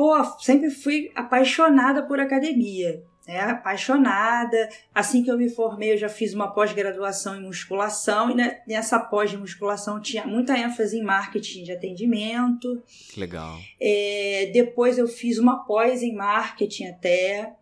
pô, 0.00 0.24
sempre 0.38 0.70
fui 0.70 1.12
apaixonada 1.14 2.02
por 2.04 2.18
academia. 2.18 3.02
Né? 3.28 3.38
Apaixonada. 3.38 4.68
Assim 4.94 5.22
que 5.22 5.30
eu 5.30 5.36
me 5.36 5.50
formei, 5.50 5.92
eu 5.92 5.98
já 5.98 6.08
fiz 6.08 6.32
uma 6.32 6.48
pós-graduação 6.54 7.36
em 7.36 7.42
musculação. 7.42 8.30
E 8.30 8.34
ne- 8.34 8.56
nessa 8.66 8.98
pós 8.98 9.30
de 9.30 9.36
musculação 9.36 10.00
tinha 10.00 10.26
muita 10.26 10.56
ênfase 10.58 10.96
em 10.98 11.02
marketing 11.02 11.64
de 11.64 11.72
atendimento. 11.72 12.82
Que 13.12 13.20
legal. 13.20 13.58
É, 13.78 14.50
depois 14.54 14.96
eu 14.96 15.06
fiz 15.06 15.36
uma 15.36 15.64
pós 15.66 16.02
em 16.02 16.14
marketing 16.14 16.86
até. 16.86 17.52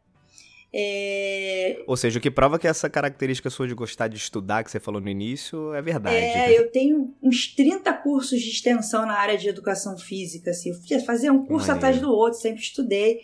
É, 0.72 1.82
Ou 1.86 1.96
seja, 1.96 2.18
o 2.18 2.22
que 2.22 2.30
prova 2.30 2.58
que 2.58 2.66
essa 2.66 2.90
característica 2.90 3.48
sua 3.48 3.66
de 3.66 3.74
gostar 3.74 4.08
de 4.08 4.16
estudar, 4.16 4.62
que 4.62 4.70
você 4.70 4.78
falou 4.78 5.00
no 5.00 5.08
início, 5.08 5.72
é 5.74 5.80
verdade. 5.80 6.16
É, 6.16 6.58
eu 6.58 6.70
tenho 6.70 7.14
uns 7.22 7.46
30 7.54 7.92
cursos 7.94 8.40
de 8.40 8.50
extensão 8.50 9.06
na 9.06 9.14
área 9.14 9.38
de 9.38 9.48
educação 9.48 9.96
física. 9.96 10.50
Assim. 10.50 10.70
Eu 10.90 11.00
fazia 11.04 11.32
um 11.32 11.38
curso 11.46 11.68
Maneiro. 11.68 11.76
atrás 11.76 12.00
do 12.00 12.10
outro, 12.12 12.38
sempre 12.38 12.60
estudei. 12.60 13.20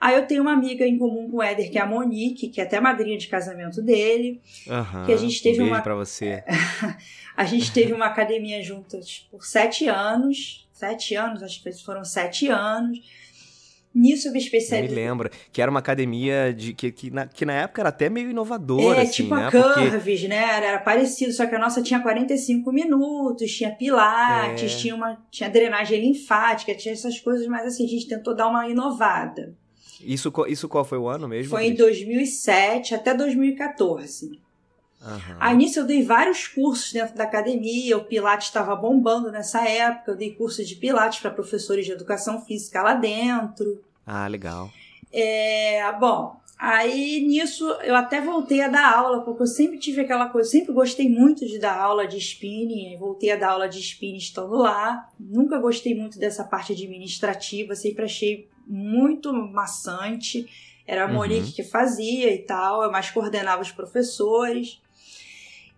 Aí 0.00 0.14
eu 0.14 0.26
tenho 0.28 0.42
uma 0.42 0.52
amiga 0.52 0.86
em 0.86 0.96
comum 0.96 1.28
com 1.28 1.38
o 1.38 1.42
Éder, 1.42 1.72
que 1.72 1.76
é 1.78 1.80
a 1.80 1.86
Monique, 1.86 2.48
que 2.48 2.60
é 2.60 2.64
até 2.64 2.78
madrinha 2.78 3.18
de 3.18 3.26
casamento 3.26 3.82
dele. 3.82 4.40
Aham, 4.68 5.06
que 5.06 5.12
a 5.12 5.16
gente 5.16 5.42
teve 5.42 5.56
um 5.56 5.64
beijo 5.64 5.74
uma- 5.74 5.82
pra 5.82 5.94
você. 5.96 6.44
A 7.36 7.44
gente 7.44 7.72
teve 7.72 7.92
uma 7.92 8.06
academia 8.06 8.60
juntas 8.64 9.26
por 9.30 9.44
sete 9.44 9.88
anos. 9.88 10.68
Sete 10.72 11.14
anos, 11.16 11.40
acho 11.42 11.62
que 11.62 11.72
foram 11.84 12.04
sete 12.04 12.48
anos. 12.48 12.98
Nisso 13.98 14.28
eu 14.28 14.32
me 14.32 14.38
Eu 14.38 14.40
me 14.40 14.44
especializei. 14.46 14.94
lembro 14.94 15.30
que 15.52 15.60
era 15.60 15.70
uma 15.70 15.80
academia 15.80 16.52
de 16.54 16.72
que, 16.72 16.92
que, 16.92 17.10
na, 17.10 17.26
que 17.26 17.44
na 17.44 17.52
época 17.52 17.82
era 17.82 17.88
até 17.88 18.08
meio 18.08 18.30
inovadora, 18.30 19.00
É, 19.00 19.02
assim, 19.02 19.12
tipo 19.24 19.34
né? 19.34 19.46
a 19.46 19.50
Porque 19.50 19.90
Curves, 19.90 20.22
né? 20.28 20.36
Era, 20.36 20.66
era 20.66 20.78
parecido, 20.78 21.32
só 21.32 21.46
que 21.46 21.54
a 21.54 21.58
nossa 21.58 21.82
tinha 21.82 22.00
45 22.00 22.70
minutos, 22.72 23.50
tinha 23.52 23.70
pilates, 23.70 24.72
É. 24.72 24.76
tinha, 24.76 24.94
uma, 24.94 25.18
tinha 25.30 25.50
drenagem 25.50 26.00
linfática, 26.00 26.74
tinha 26.74 26.92
essas 26.94 27.18
coisas, 27.18 27.46
mas 27.46 27.66
assim, 27.66 27.84
a 27.84 27.88
gente 27.88 28.06
tentou 28.06 28.34
dar 28.34 28.48
uma 28.48 28.68
inovada. 28.68 29.54
isso, 30.00 30.32
isso 30.48 30.68
qual 30.68 30.84
foi 30.84 30.98
o 30.98 31.08
ano 31.08 31.26
mesmo? 31.28 31.50
Foi 31.50 31.64
em 31.64 31.74
Cris? 31.74 31.78
2007 31.78 32.94
até 32.94 33.12
2014. 33.14 34.38
Aham. 35.00 35.36
Aí 35.38 35.56
nisso 35.56 35.78
eu 35.78 35.84
dei 35.84 36.02
vários 36.02 36.48
cursos 36.48 36.92
dentro 36.92 37.14
da 37.16 37.22
academia, 37.24 37.96
o 37.96 38.04
Pilates 38.04 38.48
estava 38.48 38.74
bombando 38.74 39.30
nessa 39.30 39.60
época, 39.68 40.10
eu 40.12 40.16
dei 40.16 40.32
curso 40.34 40.64
de 40.64 40.74
Pilates 40.74 41.20
para 41.20 41.30
professores 41.30 41.86
de 41.86 41.92
educação 41.92 42.44
física 42.44 42.82
lá 42.82 42.94
dentro. 42.94 43.80
Ah, 44.10 44.26
legal. 44.26 44.72
É, 45.12 45.92
bom, 46.00 46.40
aí 46.58 47.20
nisso 47.26 47.68
eu 47.82 47.94
até 47.94 48.22
voltei 48.22 48.62
a 48.62 48.68
dar 48.68 48.96
aula, 48.96 49.20
porque 49.22 49.42
eu 49.42 49.46
sempre 49.46 49.78
tive 49.78 50.00
aquela 50.00 50.30
coisa, 50.30 50.48
sempre 50.48 50.72
gostei 50.72 51.10
muito 51.10 51.46
de 51.46 51.58
dar 51.58 51.78
aula 51.78 52.06
de 52.06 52.16
spinning, 52.16 52.88
aí 52.88 52.96
voltei 52.96 53.30
a 53.30 53.36
dar 53.36 53.50
aula 53.50 53.68
de 53.68 53.78
spinning 53.78 54.16
estando 54.16 54.54
lá. 54.56 55.10
Nunca 55.20 55.58
gostei 55.58 55.94
muito 55.94 56.18
dessa 56.18 56.42
parte 56.42 56.72
administrativa, 56.72 57.74
sempre 57.74 58.06
achei 58.06 58.48
muito 58.66 59.30
maçante. 59.30 60.46
Era 60.86 61.04
a 61.04 61.06
Uhum. 61.08 61.14
Monique 61.14 61.52
que 61.52 61.62
fazia 61.62 62.32
e 62.32 62.38
tal, 62.38 62.82
eu 62.82 62.90
mais 62.90 63.10
coordenava 63.10 63.60
os 63.60 63.70
professores. 63.70 64.80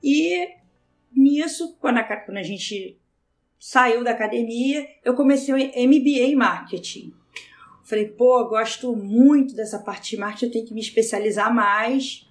E 0.00 0.49
nisso, 1.12 1.76
quando 1.80 1.99
a, 1.99 2.04
quando 2.04 2.38
a 2.38 2.44
gente 2.44 2.96
saiu 3.58 4.04
da 4.04 4.12
academia, 4.12 4.87
eu 5.04 5.14
comecei 5.14 5.52
o 5.52 5.58
MBA 5.58 6.26
em 6.30 6.37
marketing. 6.37 7.12
Falei, 7.90 8.06
pô, 8.06 8.49
gosto 8.49 8.94
muito 8.94 9.52
dessa 9.52 9.76
parte 9.80 10.14
de 10.14 10.16
marketing, 10.16 10.47
eu 10.47 10.52
tenho 10.52 10.66
que 10.66 10.73
me 10.73 10.80
especializar 10.80 11.52
mais. 11.52 12.25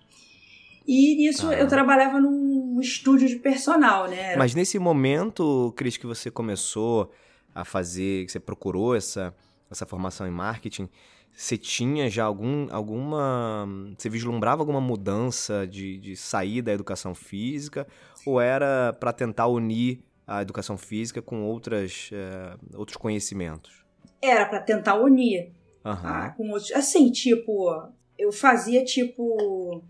E 0.88 1.18
nisso 1.18 1.50
ah. 1.50 1.54
eu 1.54 1.68
trabalhava 1.68 2.18
num 2.18 2.80
estúdio 2.80 3.28
de 3.28 3.36
personal, 3.36 4.08
né? 4.08 4.38
Mas 4.38 4.56
nesse 4.56 4.80
momento, 4.80 5.74
Cris, 5.76 5.98
que 5.98 6.08
você 6.08 6.32
começou 6.32 7.12
a 7.54 7.66
fazer, 7.66 8.26
que 8.26 8.32
você 8.32 8.40
procurou 8.40 8.96
essa, 8.96 9.36
essa 9.70 9.86
formação 9.86 10.26
em 10.26 10.32
marketing, 10.32 10.88
você 11.36 11.58
tinha 11.58 12.10
já 12.10 12.24
algum, 12.24 12.68
alguma. 12.72 13.68
Você 13.98 14.10
vislumbrava 14.10 14.62
alguma 14.62 14.80
mudança 14.80 15.68
de, 15.68 15.98
de 15.98 16.16
sair 16.16 16.62
da 16.62 16.72
educação 16.72 17.14
física? 17.14 17.86
Ou 18.26 18.40
era 18.40 18.94
para 18.94 19.12
tentar 19.12 19.48
unir 19.48 20.00
a 20.26 20.42
educação 20.42 20.78
física 20.78 21.22
com 21.22 21.44
outras, 21.44 22.10
é, 22.14 22.56
outros 22.76 22.96
conhecimentos? 22.96 23.89
Era 24.22 24.46
para 24.46 24.60
tentar 24.60 24.96
unir. 24.96 25.52
Uhum. 25.86 26.34
Com 26.36 26.50
outros. 26.52 26.72
Assim, 26.72 27.12
tipo, 27.12 27.72
eu 28.18 28.32
fazia 28.32 28.84
tipo 28.84 29.82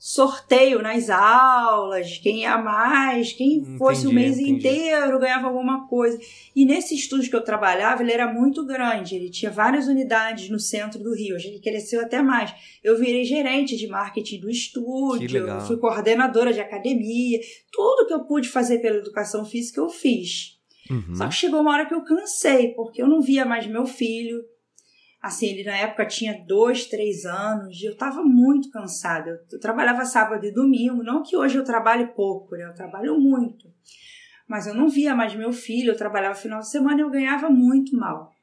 sorteio 0.00 0.80
nas 0.80 1.10
aulas, 1.10 2.16
quem 2.16 2.40
ia 2.40 2.56
mais, 2.56 3.34
quem 3.34 3.58
entendi, 3.58 3.76
fosse 3.76 4.06
o 4.06 4.12
mês 4.12 4.38
entendi. 4.38 4.52
inteiro 4.52 5.18
ganhava 5.18 5.46
alguma 5.46 5.86
coisa. 5.88 6.18
E 6.56 6.64
nesse 6.64 6.94
estúdio 6.94 7.28
que 7.28 7.36
eu 7.36 7.44
trabalhava, 7.44 8.02
ele 8.02 8.10
era 8.10 8.32
muito 8.32 8.64
grande, 8.64 9.14
ele 9.14 9.28
tinha 9.28 9.50
várias 9.50 9.88
unidades 9.88 10.48
no 10.48 10.58
centro 10.58 11.02
do 11.02 11.14
Rio, 11.14 11.36
ele 11.36 11.60
cresceu 11.60 12.00
até 12.00 12.22
mais. 12.22 12.50
Eu 12.82 12.98
virei 12.98 13.24
gerente 13.24 13.76
de 13.76 13.86
marketing 13.86 14.40
do 14.40 14.48
estúdio, 14.48 15.46
fui 15.66 15.76
coordenadora 15.76 16.50
de 16.50 16.60
academia, 16.60 17.38
tudo 17.70 18.06
que 18.06 18.14
eu 18.14 18.24
pude 18.24 18.48
fazer 18.48 18.78
pela 18.78 18.96
educação 18.96 19.44
física 19.44 19.82
eu 19.82 19.90
fiz. 19.90 20.58
Uhum. 20.90 21.14
Só 21.14 21.28
que 21.28 21.34
chegou 21.34 21.60
uma 21.60 21.72
hora 21.72 21.86
que 21.86 21.94
eu 21.94 22.02
cansei, 22.02 22.74
porque 22.74 23.00
eu 23.00 23.06
não 23.06 23.22
via 23.22 23.44
mais 23.44 23.66
meu 23.66 23.86
filho, 23.86 24.44
Assim, 25.22 25.48
ele 25.48 25.64
na 25.64 25.76
época 25.76 26.06
tinha 26.06 26.42
dois, 26.46 26.86
três 26.86 27.26
anos, 27.26 27.78
e 27.82 27.84
eu 27.84 27.92
estava 27.92 28.22
muito 28.22 28.70
cansada. 28.70 29.28
Eu, 29.28 29.38
eu, 29.52 29.60
trabalhava 29.60 30.04
sábado 30.06 30.46
e 30.46 30.50
domingo, 30.50 31.02
não 31.02 31.22
que 31.22 31.36
hoje 31.36 31.58
eu 31.58 31.64
trabalhe 31.64 32.06
pouco, 32.06 32.56
né? 32.56 32.64
Eu 32.64 32.72
trabalho 32.72 33.20
muito. 33.20 33.70
Mas 34.48 34.66
eu 34.66 34.72
não 34.72 34.88
via 34.88 35.14
mais 35.14 35.34
meu 35.34 35.52
filho, 35.52 35.90
eu 35.90 35.96
trabalhava 35.96 36.34
final 36.34 36.60
de 36.60 36.70
semana 36.70 36.98
e 36.98 37.02
eu 37.02 37.10
ganhava 37.10 37.50
muito 37.50 37.94
mal. 37.94 38.34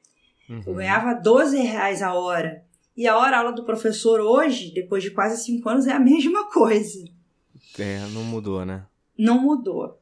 Uhum. 0.48 0.62
Eu 0.64 0.74
ganhava 0.74 1.14
12 1.14 1.58
reais 1.58 2.00
a 2.00 2.14
hora. 2.14 2.64
E 2.96 3.08
a 3.08 3.16
hora 3.16 3.38
aula 3.38 3.52
do 3.52 3.64
professor 3.64 4.20
hoje, 4.20 4.72
depois 4.72 5.02
de 5.02 5.10
quase 5.10 5.42
cinco 5.42 5.68
anos, 5.68 5.86
é 5.88 5.92
a 5.92 5.98
mesma 5.98 6.48
coisa. 6.48 7.04
É, 7.76 8.06
não 8.12 8.22
mudou, 8.22 8.64
né? 8.64 8.86
Não 9.18 9.40
mudou. 9.40 10.00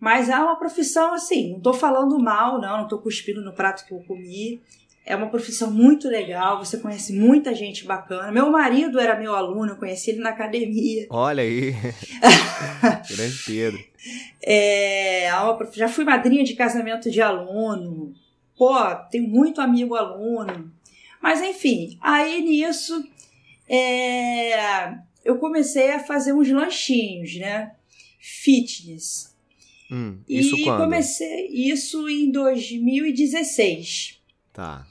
Mas 0.00 0.28
é 0.28 0.36
uma 0.36 0.56
profissão 0.56 1.12
assim, 1.12 1.52
não 1.52 1.60
tô 1.60 1.72
falando 1.72 2.18
mal, 2.18 2.60
não, 2.60 2.78
não 2.78 2.88
tô 2.88 2.98
cuspindo 2.98 3.42
no 3.42 3.52
prato 3.52 3.84
que 3.84 3.92
eu 3.92 3.98
comi. 4.06 4.60
É 5.04 5.16
uma 5.16 5.30
profissão 5.30 5.70
muito 5.70 6.06
legal, 6.06 6.62
você 6.62 6.76
conhece 6.76 7.14
muita 7.14 7.54
gente 7.54 7.86
bacana. 7.86 8.30
Meu 8.30 8.50
marido 8.50 9.00
era 9.00 9.18
meu 9.18 9.34
aluno, 9.34 9.72
eu 9.72 9.76
conheci 9.76 10.10
ele 10.10 10.20
na 10.20 10.30
academia. 10.30 11.06
Olha 11.10 11.42
aí. 11.42 11.72
Grande 13.08 13.42
Pedro. 13.46 13.84
É, 14.42 15.28
já 15.72 15.88
fui 15.88 16.04
madrinha 16.04 16.44
de 16.44 16.54
casamento 16.54 17.10
de 17.10 17.22
aluno. 17.22 18.12
Pô, 18.56 18.74
tenho 19.10 19.26
muito 19.26 19.62
amigo 19.62 19.94
aluno. 19.94 20.70
Mas 21.22 21.40
enfim, 21.40 21.98
aí 22.02 22.42
nisso 22.42 23.02
é, 23.68 24.94
eu 25.24 25.38
comecei 25.38 25.90
a 25.92 26.00
fazer 26.00 26.32
uns 26.32 26.50
lanchinhos, 26.50 27.34
né? 27.36 27.72
Fitness. 28.20 29.34
Hum, 29.90 30.18
isso 30.28 30.56
e 30.56 30.64
quando? 30.64 30.80
comecei 30.80 31.46
isso 31.48 32.08
em 32.08 32.30
2016. 32.30 34.20
Tá. 34.52 34.86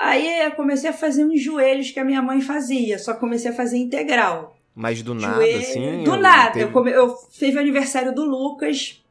Aí 0.00 0.44
eu 0.44 0.52
comecei 0.52 0.90
a 0.90 0.92
fazer 0.92 1.24
uns 1.24 1.42
joelhos 1.42 1.90
que 1.90 1.98
a 1.98 2.04
minha 2.04 2.22
mãe 2.22 2.40
fazia, 2.40 2.98
só 2.98 3.14
comecei 3.14 3.50
a 3.50 3.54
fazer 3.54 3.78
integral. 3.78 4.56
Mas 4.74 5.02
do 5.02 5.12
nada, 5.12 5.34
Joelho... 5.34 5.58
assim? 5.58 6.04
Do 6.04 6.16
nada. 6.16 6.52
Teve... 6.52 6.66
Eu, 6.66 6.72
come... 6.72 6.92
eu 6.92 7.16
fiz 7.32 7.54
o 7.54 7.58
aniversário 7.58 8.14
do 8.14 8.24
Lucas, 8.24 9.02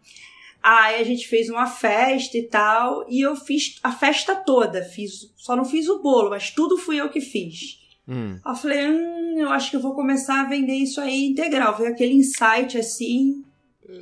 aí 0.63 1.01
a 1.01 1.03
gente 1.03 1.27
fez 1.27 1.49
uma 1.49 1.67
festa 1.67 2.37
e 2.37 2.43
tal, 2.43 3.05
e 3.09 3.19
eu 3.19 3.35
fiz 3.35 3.77
a 3.83 3.91
festa 3.91 4.33
toda. 4.33 4.83
Fiz, 4.83 5.33
só 5.35 5.57
não 5.57 5.65
fiz 5.65 5.89
o 5.89 5.99
bolo, 5.99 6.29
mas 6.29 6.51
tudo 6.51 6.77
fui 6.77 7.01
eu 7.01 7.09
que 7.09 7.19
fiz. 7.19 7.85
Hum. 8.07 8.39
Aí 8.45 8.51
eu 8.51 8.55
falei, 8.55 8.87
hum, 8.87 9.35
eu 9.37 9.49
acho 9.49 9.69
que 9.69 9.75
eu 9.75 9.81
vou 9.81 9.93
começar 9.93 10.39
a 10.39 10.45
vender 10.47 10.75
isso 10.75 11.01
aí 11.01 11.25
integral. 11.25 11.75
Foi 11.75 11.87
aquele 11.87 12.13
insight 12.13 12.77
assim. 12.77 13.43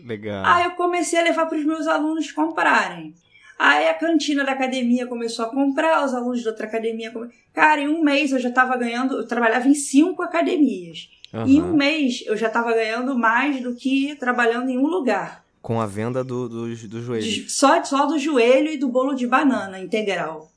Legal. 0.05 0.43
Aí 0.45 0.65
eu 0.65 0.71
comecei 0.71 1.19
a 1.19 1.23
levar 1.23 1.45
para 1.45 1.57
os 1.57 1.65
meus 1.65 1.87
alunos 1.87 2.31
comprarem. 2.31 3.13
Aí 3.57 3.87
a 3.87 3.93
cantina 3.93 4.43
da 4.43 4.51
academia 4.51 5.07
começou 5.07 5.45
a 5.45 5.49
comprar, 5.49 6.03
os 6.03 6.13
alunos 6.13 6.43
da 6.43 6.51
outra 6.51 6.65
academia. 6.65 7.13
Cara, 7.53 7.81
em 7.81 7.87
um 7.87 8.01
mês 8.01 8.31
eu 8.31 8.39
já 8.39 8.49
estava 8.49 8.75
ganhando. 8.77 9.15
Eu 9.15 9.27
trabalhava 9.27 9.67
em 9.67 9.73
cinco 9.73 10.21
academias. 10.21 11.09
Uhum. 11.33 11.47
Em 11.47 11.61
um 11.61 11.73
mês 11.73 12.23
eu 12.25 12.35
já 12.35 12.47
estava 12.47 12.73
ganhando 12.73 13.17
mais 13.17 13.61
do 13.61 13.75
que 13.75 14.15
trabalhando 14.15 14.69
em 14.69 14.77
um 14.77 14.87
lugar. 14.87 15.43
Com 15.61 15.79
a 15.79 15.85
venda 15.85 16.23
do, 16.23 16.47
do, 16.49 16.75
do 16.75 17.01
joelho. 17.01 17.49
Só, 17.49 17.83
só 17.83 18.05
do 18.05 18.19
joelho 18.19 18.69
e 18.69 18.77
do 18.77 18.89
bolo 18.89 19.15
de 19.15 19.25
banana 19.25 19.79
integral. 19.79 20.51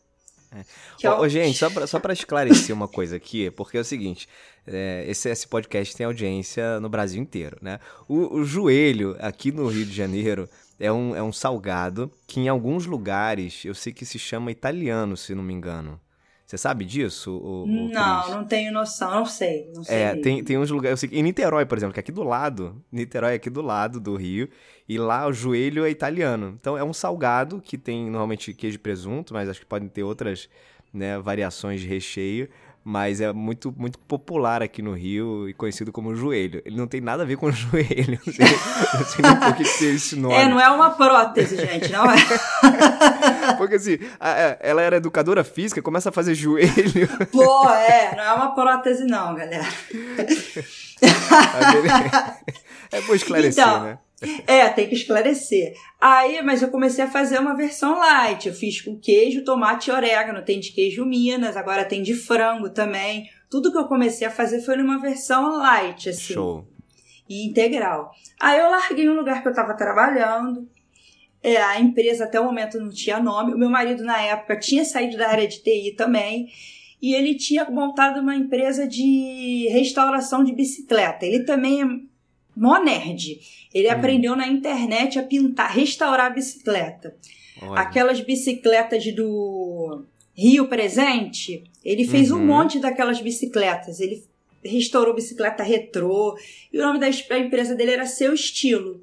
É. 0.52 1.06
é 1.06 1.10
o... 1.10 1.28
Gente, 1.28 1.58
só 1.58 1.70
para 1.70 1.86
só 1.86 2.00
esclarecer 2.10 2.74
uma 2.74 2.88
coisa 2.88 3.16
aqui, 3.16 3.50
porque 3.50 3.76
é 3.76 3.80
o 3.80 3.84
seguinte: 3.84 4.28
é, 4.66 5.04
esse, 5.06 5.28
esse 5.28 5.46
podcast 5.46 5.96
tem 5.96 6.06
audiência 6.06 6.80
no 6.80 6.88
Brasil 6.88 7.20
inteiro, 7.20 7.58
né? 7.60 7.80
O, 8.08 8.38
o 8.38 8.44
joelho 8.44 9.16
aqui 9.18 9.52
no 9.52 9.66
Rio 9.68 9.84
de 9.84 9.94
Janeiro 9.94 10.48
é 10.78 10.92
um, 10.92 11.14
é 11.14 11.22
um 11.22 11.32
salgado 11.32 12.10
que 12.26 12.40
em 12.40 12.48
alguns 12.48 12.86
lugares 12.86 13.64
eu 13.64 13.74
sei 13.74 13.92
que 13.92 14.06
se 14.06 14.18
chama 14.18 14.50
italiano, 14.50 15.16
se 15.16 15.34
não 15.34 15.42
me 15.42 15.52
engano. 15.52 16.00
Você 16.48 16.56
sabe 16.56 16.86
disso? 16.86 17.30
O, 17.30 17.64
o 17.64 17.66
não, 17.66 18.22
Chris? 18.22 18.34
não 18.34 18.44
tenho 18.44 18.72
noção, 18.72 19.10
não 19.16 19.26
sei. 19.26 19.70
Não 19.74 19.84
sei 19.84 19.98
é, 19.98 20.16
tem, 20.16 20.42
tem 20.42 20.56
uns 20.56 20.70
lugares. 20.70 20.98
Sei, 20.98 21.10
em 21.12 21.22
Niterói, 21.22 21.66
por 21.66 21.76
exemplo, 21.76 21.92
que 21.92 22.00
é 22.00 22.02
aqui 22.02 22.10
do 22.10 22.22
lado. 22.22 22.82
Niterói 22.90 23.32
é 23.32 23.34
aqui 23.34 23.50
do 23.50 23.60
lado 23.60 24.00
do 24.00 24.16
Rio. 24.16 24.48
E 24.88 24.96
lá 24.96 25.26
o 25.26 25.32
joelho 25.32 25.84
é 25.84 25.90
italiano. 25.90 26.56
Então 26.58 26.78
é 26.78 26.82
um 26.82 26.94
salgado 26.94 27.60
que 27.60 27.76
tem 27.76 28.06
normalmente 28.06 28.54
queijo 28.54 28.76
e 28.76 28.78
presunto, 28.78 29.34
mas 29.34 29.46
acho 29.46 29.60
que 29.60 29.66
podem 29.66 29.90
ter 29.90 30.02
outras 30.02 30.48
né, 30.90 31.18
variações 31.18 31.82
de 31.82 31.86
recheio 31.86 32.48
mas 32.88 33.20
é 33.20 33.30
muito, 33.34 33.70
muito 33.76 33.98
popular 33.98 34.62
aqui 34.62 34.80
no 34.80 34.94
Rio 34.94 35.46
e 35.46 35.52
conhecido 35.52 35.92
como 35.92 36.14
joelho. 36.14 36.62
Ele 36.64 36.74
não 36.74 36.86
tem 36.86 37.02
nada 37.02 37.22
a 37.22 37.26
ver 37.26 37.36
com 37.36 37.52
joelho. 37.52 38.18
Não 38.24 38.32
sei, 38.32 38.46
não 38.46 39.04
sei 39.04 39.24
nem 39.24 39.36
por 39.36 39.54
que 39.56 39.78
tem 39.78 39.94
esse 39.94 40.16
nome. 40.16 40.34
É, 40.34 40.48
não 40.48 40.58
é 40.58 40.70
uma 40.70 40.88
prótese, 40.92 41.54
gente, 41.54 41.92
não 41.92 42.10
é? 42.10 42.16
Porque 43.58 43.74
assim, 43.74 43.98
ela 44.58 44.80
era 44.80 44.96
educadora 44.96 45.44
física, 45.44 45.82
começa 45.82 46.08
a 46.08 46.12
fazer 46.12 46.34
joelho. 46.34 47.08
Pô, 47.30 47.68
é, 47.68 48.16
não 48.16 48.24
é 48.24 48.32
uma 48.32 48.54
prótese, 48.54 49.04
não, 49.04 49.34
galera. 49.34 49.68
é 52.90 53.00
bom 53.02 53.14
esclarecer, 53.14 53.62
então, 53.62 53.82
né? 53.82 53.98
É, 54.46 54.68
tem 54.68 54.88
que 54.88 54.94
esclarecer. 54.94 55.74
Aí, 56.00 56.42
mas 56.42 56.60
eu 56.60 56.70
comecei 56.70 57.04
a 57.04 57.10
fazer 57.10 57.38
uma 57.38 57.54
versão 57.54 57.98
light. 57.98 58.48
Eu 58.48 58.54
fiz 58.54 58.80
com 58.80 58.98
queijo, 58.98 59.44
tomate 59.44 59.90
e 59.90 59.92
orégano. 59.92 60.44
Tem 60.44 60.58
de 60.58 60.72
queijo 60.72 61.04
Minas, 61.04 61.56
agora 61.56 61.84
tem 61.84 62.02
de 62.02 62.14
frango 62.14 62.70
também. 62.70 63.28
Tudo 63.48 63.70
que 63.70 63.78
eu 63.78 63.86
comecei 63.86 64.26
a 64.26 64.30
fazer 64.30 64.60
foi 64.60 64.76
numa 64.76 65.00
versão 65.00 65.56
light, 65.56 66.08
assim. 66.08 66.34
Show. 66.34 66.66
E 67.28 67.46
integral. 67.46 68.10
Aí 68.40 68.58
eu 68.58 68.70
larguei 68.70 69.08
um 69.08 69.14
lugar 69.14 69.42
que 69.42 69.48
eu 69.48 69.54
tava 69.54 69.74
trabalhando. 69.74 70.68
É, 71.40 71.56
a 71.56 71.78
empresa 71.78 72.24
até 72.24 72.40
o 72.40 72.44
momento 72.44 72.80
não 72.80 72.90
tinha 72.90 73.20
nome. 73.20 73.54
O 73.54 73.58
meu 73.58 73.70
marido, 73.70 74.02
na 74.02 74.20
época, 74.20 74.58
tinha 74.58 74.84
saído 74.84 75.16
da 75.16 75.28
área 75.28 75.46
de 75.46 75.62
TI 75.62 75.94
também. 75.96 76.48
E 77.00 77.14
ele 77.14 77.36
tinha 77.36 77.64
montado 77.66 78.20
uma 78.20 78.34
empresa 78.34 78.88
de 78.88 79.68
restauração 79.70 80.42
de 80.42 80.52
bicicleta. 80.52 81.24
Ele 81.24 81.44
também 81.44 81.82
é 81.82 81.86
mó 82.58 82.78
nerd. 82.78 83.40
Ele 83.72 83.88
hum. 83.88 83.92
aprendeu 83.92 84.36
na 84.36 84.48
internet 84.48 85.18
a 85.18 85.22
pintar, 85.22 85.72
restaurar 85.72 86.26
a 86.26 86.30
bicicleta. 86.30 87.14
Olha. 87.62 87.80
Aquelas 87.80 88.20
bicicletas 88.20 89.04
do 89.14 90.04
Rio 90.34 90.68
Presente, 90.68 91.64
ele 91.84 92.06
fez 92.06 92.30
uhum. 92.30 92.38
um 92.38 92.46
monte 92.46 92.78
daquelas 92.78 93.20
bicicletas. 93.20 94.00
Ele 94.00 94.22
restaurou 94.64 95.14
bicicleta 95.14 95.62
retrô. 95.62 96.36
E 96.72 96.78
o 96.78 96.82
nome 96.82 96.98
da 96.98 97.38
empresa 97.38 97.74
dele 97.74 97.92
era 97.92 98.06
Seu 98.06 98.34
Estilo. 98.34 99.02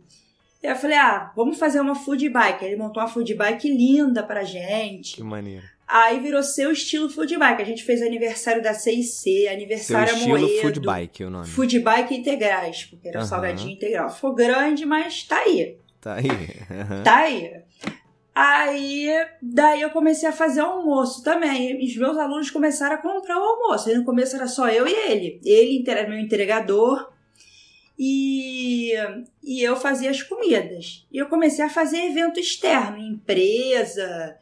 E 0.62 0.67
eu 0.67 0.75
falei, 0.75 0.97
ah, 0.97 1.31
vamos 1.35 1.59
fazer 1.59 1.79
uma 1.79 1.95
food 1.95 2.27
bike. 2.29 2.65
Ele 2.65 2.75
montou 2.75 3.01
uma 3.01 3.09
food 3.09 3.33
bike 3.33 3.69
linda 3.69 4.24
pra 4.24 4.43
gente. 4.43 5.15
Que 5.15 5.24
maneiro. 5.24 5.75
Aí 5.88 6.20
virou 6.20 6.42
seu 6.42 6.72
estilo 6.72 7.10
food 7.10 7.38
bike. 7.38 7.62
A 7.62 7.65
gente 7.65 7.84
fez 7.84 8.01
aniversário 8.01 8.62
da 8.62 8.74
CIC, 8.74 9.48
aniversário 9.48 10.10
seu 10.10 10.18
estilo 10.18 10.39
Moedo, 10.39 10.62
food 10.62 10.80
bike, 10.80 11.24
o 11.24 11.30
nome. 11.30 11.48
Food 11.48 11.80
bike 11.80 12.15
integrais, 12.15 12.86
porque 12.86 13.10
era 13.10 13.20
uhum. 13.20 13.25
salgadinho 13.25 13.72
integral. 13.72 14.10
Ficou 14.10 14.34
grande, 14.34 14.86
mas 14.86 15.24
tá 15.24 15.38
aí. 15.39 15.77
Tá 16.01 16.15
aí. 16.15 16.25
Uhum. 16.75 17.04
Tá 17.04 17.18
aí. 17.18 17.51
Aí, 18.34 19.08
daí 19.42 19.82
eu 19.82 19.92
comecei 19.92 20.27
a 20.27 20.34
fazer 20.34 20.60
almoço 20.60 21.24
também. 21.24 21.82
E 21.82 21.88
os 21.88 21.96
meus 21.96 22.18
alunos 22.18 22.51
começaram 22.51 22.96
a 22.96 23.01
comprar 23.01 23.38
o 23.38 23.44
almoço. 23.44 23.88
Aí 23.88 23.96
no 23.96 24.04
começo 24.04 24.36
era 24.36 24.46
só 24.46 24.68
eu 24.68 24.86
e 24.86 24.92
ele. 24.92 25.39
Ele 25.46 25.84
era 25.88 26.10
meu 26.10 26.20
entregador 26.20 27.13
E, 27.98 28.92
e 29.42 29.62
eu 29.63 29.77
fazia 29.77 30.10
as 30.10 30.22
comidas. 30.22 31.08
E 31.10 31.18
eu 31.18 31.27
comecei 31.27 31.63
a 31.63 31.70
fazer 31.70 31.98
evento 31.98 32.38
externo, 32.38 32.98
empresa, 32.98 34.36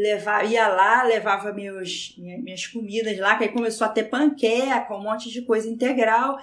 levar, 0.00 0.50
ia 0.50 0.66
lá, 0.68 1.02
levava 1.02 1.52
meus, 1.52 2.14
minhas 2.16 2.66
comidas 2.66 3.18
lá, 3.18 3.36
que 3.36 3.44
aí 3.44 3.50
começou 3.50 3.86
a 3.86 3.90
ter 3.90 4.04
panqueca, 4.04 4.94
um 4.94 5.02
monte 5.02 5.30
de 5.30 5.42
coisa 5.42 5.68
integral. 5.68 6.38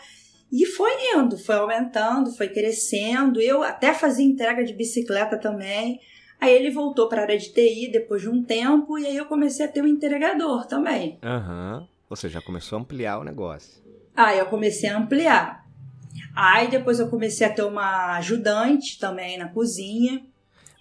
E 0.52 0.66
foi 0.66 0.92
indo, 1.14 1.38
foi 1.38 1.56
aumentando, 1.56 2.32
foi 2.36 2.48
crescendo. 2.50 3.42
Eu 3.42 3.64
até 3.64 3.94
fazia 3.94 4.26
entrega 4.26 4.64
de 4.64 4.74
bicicleta 4.74 5.38
também. 5.38 6.00
Aí 6.40 6.54
ele 6.54 6.70
voltou 6.70 7.10
para 7.10 7.22
a 7.22 7.24
área 7.24 7.38
de 7.38 7.52
TI 7.52 7.90
depois 7.92 8.22
de 8.22 8.30
um 8.30 8.44
tempo, 8.44 8.98
e 9.00 9.08
aí 9.08 9.18
eu 9.18 9.26
comecei 9.26 9.66
a 9.66 9.70
ter 9.70 9.82
um 9.82 9.88
entregador 9.88 10.68
também. 10.68 11.18
Aham. 11.24 11.88
Uhum. 12.10 12.16
Seja, 12.16 12.36
já 12.36 12.42
começou 12.42 12.78
a 12.78 12.82
ampliar 12.82 13.20
o 13.20 13.24
negócio. 13.24 13.84
Aí 14.16 14.40
eu 14.40 14.46
comecei 14.46 14.90
a 14.90 14.98
ampliar. 14.98 15.68
Aí 16.34 16.70
depois 16.70 17.00
eu 17.00 17.10
comecei 17.10 17.46
a 17.46 17.50
ter 17.50 17.64
uma 17.64 18.16
ajudante 18.18 18.98
também 18.98 19.38
na 19.38 19.50
cozinha. 19.50 20.22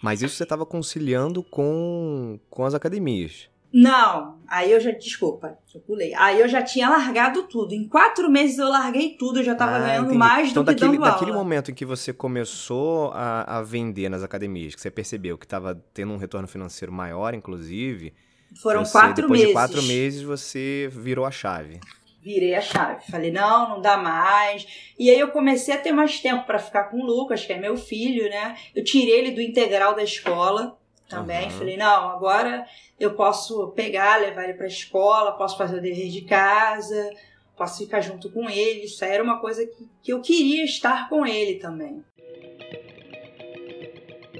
Mas 0.02 0.22
isso 0.22 0.36
você 0.36 0.42
estava 0.42 0.66
conciliando 0.66 1.42
com, 1.42 2.38
com 2.50 2.64
as 2.64 2.74
academias? 2.74 3.48
Não, 3.72 4.38
aí 4.48 4.72
eu 4.72 4.80
já, 4.80 4.90
desculpa, 4.90 5.58
eu 5.74 5.80
pulei. 5.80 6.14
Aí 6.14 6.40
eu 6.40 6.48
já 6.48 6.62
tinha 6.62 6.88
largado 6.88 7.42
tudo. 7.44 7.74
Em 7.74 7.86
quatro 7.86 8.30
meses 8.30 8.58
eu 8.58 8.68
larguei 8.68 9.16
tudo, 9.18 9.40
eu 9.40 9.44
já 9.44 9.52
estava 9.52 9.76
ah, 9.76 9.80
ganhando 9.80 10.04
entendi. 10.06 10.18
mais 10.18 10.50
então, 10.50 10.62
do 10.62 10.66
daquele, 10.66 10.92
que 10.92 10.98
dando 10.98 11.10
daquele 11.10 11.32
momento 11.32 11.70
em 11.70 11.74
que 11.74 11.84
você 11.84 12.12
começou 12.12 13.10
a, 13.12 13.58
a 13.58 13.62
vender 13.62 14.08
nas 14.08 14.22
academias, 14.22 14.74
que 14.74 14.80
você 14.80 14.90
percebeu 14.90 15.36
que 15.36 15.44
estava 15.44 15.74
tendo 15.92 16.12
um 16.12 16.16
retorno 16.16 16.48
financeiro 16.48 16.92
maior, 16.92 17.34
inclusive... 17.34 18.14
Foram 18.62 18.84
você, 18.84 18.92
quatro 18.92 19.22
depois 19.22 19.40
meses. 19.40 19.48
Depois 19.48 19.68
de 19.68 19.74
quatro 19.74 19.82
meses 19.88 20.22
você 20.22 20.88
virou 20.92 21.26
a 21.26 21.30
chave 21.30 21.80
virei 22.26 22.56
a 22.56 22.60
chave. 22.60 23.06
Falei, 23.08 23.30
não, 23.30 23.68
não 23.68 23.80
dá 23.80 23.96
mais. 23.96 24.66
E 24.98 25.08
aí 25.08 25.20
eu 25.20 25.28
comecei 25.28 25.72
a 25.72 25.78
ter 25.78 25.92
mais 25.92 26.18
tempo 26.18 26.44
para 26.44 26.58
ficar 26.58 26.84
com 26.84 26.98
o 26.98 27.06
Lucas, 27.06 27.46
que 27.46 27.52
é 27.52 27.56
meu 27.56 27.76
filho, 27.76 28.28
né? 28.28 28.56
Eu 28.74 28.82
tirei 28.82 29.14
ele 29.14 29.30
do 29.30 29.40
integral 29.40 29.94
da 29.94 30.02
escola 30.02 30.76
também. 31.08 31.44
Uhum. 31.44 31.50
Falei, 31.50 31.76
não, 31.76 32.08
agora 32.08 32.66
eu 32.98 33.14
posso 33.14 33.68
pegar, 33.68 34.20
levar 34.20 34.42
ele 34.42 34.54
para 34.54 34.64
a 34.64 34.68
escola, 34.68 35.38
posso 35.38 35.56
fazer 35.56 35.78
o 35.78 35.80
dever 35.80 36.08
de 36.08 36.22
casa, 36.22 37.10
posso 37.56 37.78
ficar 37.78 38.00
junto 38.00 38.28
com 38.32 38.50
ele. 38.50 38.86
Isso 38.86 39.04
aí 39.04 39.12
era 39.12 39.22
uma 39.22 39.38
coisa 39.38 39.64
que, 39.64 39.88
que 40.02 40.12
eu 40.12 40.20
queria 40.20 40.64
estar 40.64 41.08
com 41.08 41.24
ele 41.24 41.60
também. 41.60 42.02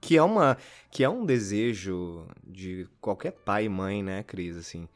Que 0.00 0.16
é 0.16 0.22
uma 0.22 0.56
que 0.90 1.04
é 1.04 1.08
um 1.08 1.24
desejo 1.24 2.26
de 2.44 2.88
qualquer 3.00 3.32
pai 3.32 3.66
e 3.66 3.68
mãe, 3.68 4.02
né, 4.02 4.22
Cris? 4.22 4.56
Assim, 4.56 4.88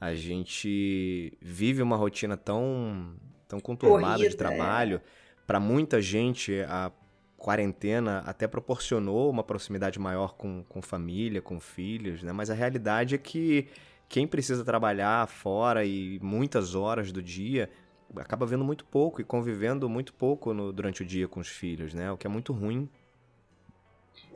a 0.00 0.14
gente 0.14 1.36
vive 1.40 1.82
uma 1.82 1.96
rotina 1.96 2.36
tão, 2.36 3.14
tão 3.46 3.60
conturbada 3.60 4.14
Corrida, 4.14 4.30
de 4.30 4.36
trabalho. 4.36 4.96
É. 4.96 5.00
Para 5.46 5.60
muita 5.60 6.00
gente, 6.00 6.60
a 6.68 6.90
quarentena 7.36 8.22
até 8.26 8.46
proporcionou 8.48 9.30
uma 9.30 9.44
proximidade 9.44 9.98
maior 9.98 10.34
com, 10.34 10.64
com 10.68 10.82
família, 10.82 11.40
com 11.40 11.60
filhos, 11.60 12.22
né? 12.22 12.32
Mas 12.32 12.50
a 12.50 12.54
realidade 12.54 13.14
é 13.14 13.18
que 13.18 13.68
quem 14.08 14.26
precisa 14.26 14.64
trabalhar 14.64 15.26
fora 15.28 15.84
e 15.84 16.18
muitas 16.20 16.74
horas 16.74 17.12
do 17.12 17.22
dia 17.22 17.70
acaba 18.16 18.46
vendo 18.46 18.64
muito 18.64 18.84
pouco 18.84 19.20
e 19.20 19.24
convivendo 19.24 19.88
muito 19.88 20.12
pouco 20.14 20.52
no, 20.54 20.72
durante 20.72 21.02
o 21.02 21.06
dia 21.06 21.28
com 21.28 21.40
os 21.40 21.48
filhos, 21.48 21.94
né? 21.94 22.10
O 22.10 22.16
que 22.16 22.26
é 22.26 22.30
muito 22.30 22.52
ruim 22.52 22.88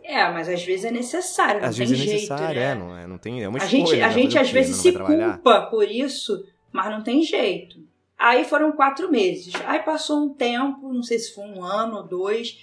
é, 0.03 0.31
mas 0.31 0.49
às 0.49 0.63
vezes 0.65 0.85
é 0.85 0.91
necessário, 0.91 1.61
não 1.61 1.69
às 1.69 1.77
tem 1.77 1.87
vezes 1.87 1.99
jeito, 1.99 2.11
é 2.11 2.15
necessário, 2.15 2.61
né? 2.61 2.71
é, 2.71 2.75
não 2.75 2.99
é, 2.99 3.07
não 3.07 3.19
tem, 3.19 3.43
é 3.43 3.49
uma 3.49 3.59
a 3.61 3.65
escolha. 3.65 3.87
Gente, 3.87 4.03
a 4.03 4.09
né? 4.09 4.13
gente 4.13 4.39
às 4.39 4.51
vezes 4.51 4.77
se 4.77 4.93
culpa 4.93 5.63
por 5.71 5.89
isso, 5.91 6.45
mas 6.73 6.91
não 6.91 7.03
tem 7.03 7.23
jeito. 7.23 7.81
Aí 8.19 8.45
foram 8.45 8.73
quatro 8.73 9.11
meses. 9.11 9.53
Aí 9.67 9.81
passou 9.81 10.25
um 10.25 10.29
tempo, 10.33 10.93
não 10.93 11.03
sei 11.03 11.19
se 11.19 11.35
foi 11.35 11.45
um 11.45 11.65
ano 11.65 11.97
ou 11.97 12.03
dois. 12.05 12.57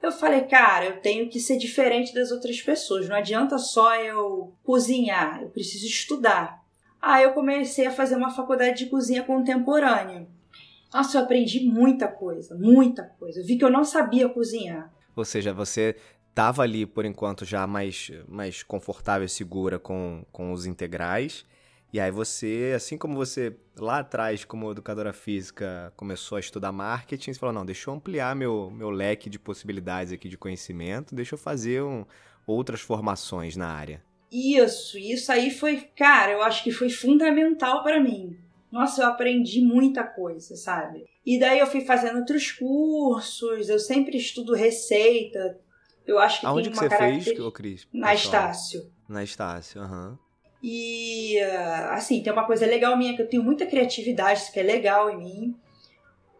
Eu 0.00 0.12
falei, 0.12 0.42
cara, 0.42 0.84
eu 0.86 1.00
tenho 1.00 1.28
que 1.28 1.40
ser 1.40 1.56
diferente 1.56 2.14
das 2.14 2.30
outras 2.30 2.60
pessoas. 2.62 3.08
Não 3.08 3.16
adianta 3.16 3.58
só 3.58 3.96
eu 3.96 4.52
cozinhar, 4.62 5.42
eu 5.42 5.48
preciso 5.48 5.86
estudar. 5.86 6.62
Aí 7.00 7.24
eu 7.24 7.32
comecei 7.32 7.86
a 7.86 7.90
fazer 7.90 8.14
uma 8.14 8.30
faculdade 8.30 8.84
de 8.84 8.90
cozinha 8.90 9.24
contemporânea. 9.24 10.26
Nossa, 10.94 11.18
eu 11.18 11.22
aprendi 11.22 11.60
muita 11.60 12.06
coisa, 12.06 12.54
muita 12.54 13.02
coisa. 13.18 13.40
Eu 13.40 13.44
vi 13.44 13.56
que 13.56 13.64
eu 13.64 13.70
não 13.70 13.84
sabia 13.84 14.28
cozinhar. 14.28 14.92
Ou 15.16 15.24
seja, 15.24 15.52
você 15.52 15.96
tava 16.34 16.62
ali, 16.62 16.86
por 16.86 17.04
enquanto, 17.04 17.44
já 17.44 17.66
mais, 17.66 18.10
mais 18.28 18.62
confortável 18.62 19.26
e 19.26 19.28
segura 19.28 19.78
com, 19.78 20.24
com 20.32 20.52
os 20.52 20.66
integrais. 20.66 21.44
E 21.92 22.00
aí 22.00 22.10
você, 22.10 22.72
assim 22.74 22.96
como 22.96 23.14
você 23.14 23.54
lá 23.76 23.98
atrás, 23.98 24.46
como 24.46 24.70
educadora 24.70 25.12
física, 25.12 25.92
começou 25.94 26.36
a 26.36 26.40
estudar 26.40 26.72
marketing, 26.72 27.34
você 27.34 27.38
falou, 27.38 27.54
não, 27.54 27.66
deixa 27.66 27.90
eu 27.90 27.94
ampliar 27.94 28.34
meu, 28.34 28.70
meu 28.70 28.88
leque 28.88 29.28
de 29.28 29.38
possibilidades 29.38 30.10
aqui 30.10 30.26
de 30.26 30.38
conhecimento, 30.38 31.14
deixa 31.14 31.34
eu 31.34 31.38
fazer 31.38 31.82
um, 31.82 32.06
outras 32.46 32.80
formações 32.80 33.56
na 33.56 33.68
área. 33.68 34.02
Isso, 34.30 34.96
isso 34.96 35.30
aí 35.30 35.50
foi, 35.50 35.82
cara, 35.94 36.32
eu 36.32 36.42
acho 36.42 36.64
que 36.64 36.72
foi 36.72 36.88
fundamental 36.88 37.82
para 37.82 38.00
mim. 38.00 38.38
Nossa, 38.70 39.02
eu 39.02 39.08
aprendi 39.08 39.60
muita 39.60 40.02
coisa, 40.02 40.56
sabe? 40.56 41.04
E 41.26 41.38
daí 41.38 41.58
eu 41.58 41.66
fui 41.66 41.82
fazendo 41.82 42.20
outros 42.20 42.50
cursos, 42.50 43.68
eu 43.68 43.78
sempre 43.78 44.16
estudo 44.16 44.54
receita, 44.54 45.60
eu 46.06 46.18
acho 46.18 46.40
que 46.40 46.46
Aonde 46.46 46.64
tem 46.64 46.72
que 46.72 46.78
uma 46.78 46.88
você 46.88 46.96
caracter... 46.96 47.24
fez, 47.24 47.40
ô 47.40 47.52
Cris? 47.52 47.88
Na 47.92 48.14
Estácio. 48.14 48.90
Na 49.08 49.22
Estácio, 49.22 49.80
aham. 49.80 50.10
Uhum. 50.10 50.18
E, 50.62 51.40
assim, 51.90 52.22
tem 52.22 52.32
uma 52.32 52.44
coisa 52.44 52.64
legal 52.64 52.96
minha, 52.96 53.16
que 53.16 53.22
eu 53.22 53.28
tenho 53.28 53.42
muita 53.42 53.66
criatividade, 53.66 54.40
isso 54.40 54.52
que 54.52 54.60
é 54.60 54.62
legal 54.62 55.10
em 55.10 55.18
mim. 55.18 55.56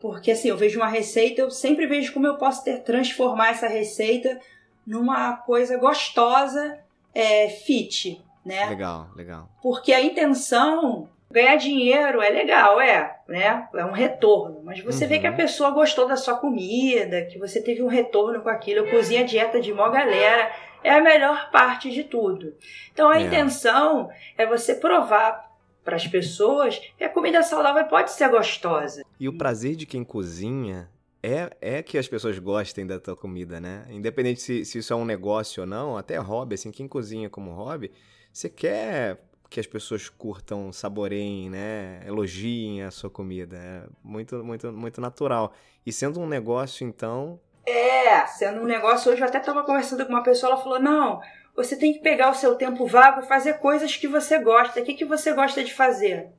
Porque, 0.00 0.30
assim, 0.30 0.48
eu 0.48 0.56
vejo 0.56 0.78
uma 0.78 0.86
receita, 0.86 1.40
eu 1.40 1.50
sempre 1.50 1.86
vejo 1.86 2.12
como 2.12 2.26
eu 2.26 2.36
posso 2.36 2.62
ter, 2.62 2.82
transformar 2.84 3.50
essa 3.50 3.66
receita 3.66 4.40
numa 4.86 5.36
coisa 5.38 5.76
gostosa, 5.76 6.78
é, 7.12 7.48
fit, 7.48 8.22
né? 8.44 8.66
Legal, 8.66 9.10
legal. 9.16 9.48
Porque 9.60 9.92
a 9.92 10.00
intenção 10.00 11.08
Ganhar 11.32 11.56
dinheiro 11.56 12.20
é 12.20 12.28
legal, 12.28 12.78
é, 12.78 13.16
né? 13.26 13.66
É 13.74 13.84
um 13.86 13.90
retorno. 13.90 14.60
Mas 14.62 14.80
você 14.80 15.04
uhum. 15.04 15.08
vê 15.08 15.18
que 15.18 15.26
a 15.26 15.30
uhum. 15.30 15.36
pessoa 15.36 15.70
gostou 15.70 16.06
da 16.06 16.14
sua 16.14 16.36
comida, 16.36 17.24
que 17.24 17.38
você 17.38 17.60
teve 17.62 17.82
um 17.82 17.88
retorno 17.88 18.42
com 18.42 18.50
aquilo. 18.50 18.80
Eu 18.80 18.90
cozinho 18.90 19.22
a 19.22 19.24
dieta 19.24 19.58
de 19.58 19.72
mó 19.72 19.88
galera. 19.88 20.52
É 20.84 20.90
a 20.90 21.00
melhor 21.00 21.50
parte 21.50 21.90
de 21.90 22.04
tudo. 22.04 22.54
Então 22.92 23.08
a 23.08 23.18
é. 23.18 23.22
intenção 23.22 24.10
é 24.36 24.44
você 24.44 24.74
provar 24.74 25.50
para 25.82 25.96
as 25.96 26.06
pessoas 26.06 26.78
que 26.98 27.04
a 27.04 27.08
comida 27.08 27.42
saudável 27.42 27.84
pode 27.86 28.12
ser 28.12 28.28
gostosa. 28.28 29.02
E 29.18 29.26
o 29.26 29.38
prazer 29.38 29.74
de 29.74 29.86
quem 29.86 30.04
cozinha 30.04 30.90
é, 31.22 31.50
é 31.60 31.82
que 31.82 31.96
as 31.96 32.08
pessoas 32.08 32.38
gostem 32.38 32.86
da 32.86 33.00
tua 33.00 33.16
comida, 33.16 33.58
né? 33.58 33.86
Independente 33.88 34.42
se, 34.42 34.64
se 34.66 34.78
isso 34.78 34.92
é 34.92 34.96
um 34.96 35.04
negócio 35.04 35.62
ou 35.62 35.66
não, 35.66 35.96
até 35.96 36.18
hobby, 36.18 36.56
assim, 36.56 36.70
quem 36.70 36.86
cozinha 36.86 37.30
como 37.30 37.52
hobby, 37.52 37.90
você 38.32 38.50
quer 38.50 39.18
que 39.52 39.60
as 39.60 39.66
pessoas 39.66 40.08
curtam, 40.08 40.72
saboreiem, 40.72 41.50
né? 41.50 42.00
Elogiem 42.06 42.82
a 42.82 42.90
sua 42.90 43.10
comida. 43.10 43.56
É 43.56 43.82
muito, 44.02 44.42
muito, 44.42 44.72
muito 44.72 44.98
natural. 45.00 45.52
E 45.84 45.92
sendo 45.92 46.18
um 46.20 46.26
negócio, 46.26 46.86
então. 46.86 47.38
É, 47.66 48.26
sendo 48.26 48.62
um 48.62 48.64
negócio, 48.64 49.12
hoje 49.12 49.20
eu 49.20 49.26
até 49.26 49.36
estava 49.38 49.62
conversando 49.62 50.06
com 50.06 50.12
uma 50.12 50.22
pessoa, 50.22 50.52
ela 50.52 50.62
falou: 50.62 50.80
não, 50.80 51.20
você 51.54 51.76
tem 51.76 51.92
que 51.92 51.98
pegar 51.98 52.30
o 52.30 52.34
seu 52.34 52.54
tempo 52.54 52.86
vago 52.86 53.20
e 53.20 53.26
fazer 53.26 53.58
coisas 53.58 53.94
que 53.94 54.08
você 54.08 54.38
gosta. 54.38 54.80
O 54.80 54.84
que, 54.84 54.94
que 54.94 55.04
você 55.04 55.34
gosta 55.34 55.62
de 55.62 55.74
fazer? 55.74 56.30